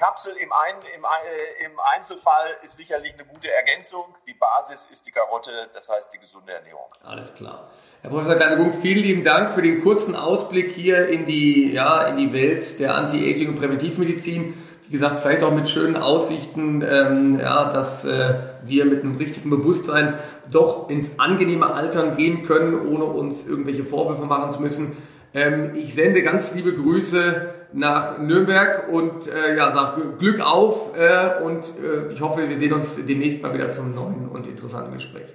Kapsel 0.00 0.32
im, 0.36 0.52
Ein, 0.52 0.74
im, 0.96 1.04
äh, 1.04 1.64
im, 1.66 1.78
Einzelfall 1.94 2.56
ist 2.64 2.76
sicherlich 2.76 3.14
eine 3.14 3.24
gute 3.24 3.48
Ergänzung. 3.48 4.06
Die 4.26 4.34
Basis 4.34 4.88
ist 4.90 5.06
die 5.06 5.12
Karotte, 5.12 5.70
das 5.72 5.88
heißt 5.88 6.12
die 6.12 6.18
gesunde 6.18 6.52
Ernährung. 6.52 6.90
Alles 7.04 7.32
klar. 7.32 7.70
Herr 8.02 8.10
Professor 8.10 8.34
Kleine-Gunk, 8.34 8.74
vielen 8.74 8.98
lieben 8.98 9.24
Dank 9.24 9.52
für 9.52 9.62
den 9.62 9.82
kurzen 9.82 10.16
Ausblick 10.16 10.72
hier 10.72 11.08
in 11.08 11.26
die, 11.26 11.72
ja, 11.72 12.08
in 12.08 12.16
die 12.16 12.32
Welt 12.32 12.80
der 12.80 12.96
Anti-Aging 12.96 13.50
und 13.50 13.58
Präventivmedizin. 13.60 14.65
Wie 14.88 14.92
gesagt, 14.92 15.20
vielleicht 15.20 15.42
auch 15.42 15.52
mit 15.52 15.68
schönen 15.68 15.96
Aussichten, 15.96 16.82
ähm, 16.82 17.40
ja, 17.40 17.72
dass 17.72 18.04
äh, 18.04 18.34
wir 18.64 18.84
mit 18.84 19.02
einem 19.02 19.16
richtigen 19.16 19.50
Bewusstsein 19.50 20.14
doch 20.50 20.88
ins 20.90 21.18
angenehme 21.18 21.72
Altern 21.72 22.16
gehen 22.16 22.44
können, 22.44 22.86
ohne 22.86 23.04
uns 23.04 23.48
irgendwelche 23.48 23.84
Vorwürfe 23.84 24.26
machen 24.26 24.52
zu 24.52 24.62
müssen. 24.62 24.96
Ähm, 25.34 25.74
ich 25.74 25.94
sende 25.94 26.22
ganz 26.22 26.54
liebe 26.54 26.72
Grüße 26.72 27.54
nach 27.72 28.18
Nürnberg 28.18 28.88
und 28.88 29.26
äh, 29.26 29.56
ja, 29.56 29.72
sage 29.72 30.16
Glück 30.18 30.40
auf 30.40 30.96
äh, 30.96 31.42
und 31.42 31.74
äh, 31.82 32.12
ich 32.12 32.20
hoffe, 32.20 32.48
wir 32.48 32.58
sehen 32.58 32.72
uns 32.72 33.04
demnächst 33.04 33.42
mal 33.42 33.52
wieder 33.52 33.70
zum 33.70 33.94
neuen 33.94 34.28
und 34.28 34.46
interessanten 34.46 34.92
Gespräch. 34.92 35.26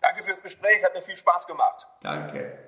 Danke 0.00 0.24
fürs 0.24 0.42
Gespräch, 0.42 0.82
hat 0.82 0.94
mir 0.94 1.02
viel 1.02 1.16
Spaß 1.16 1.46
gemacht. 1.46 1.86
Danke. 2.02 2.65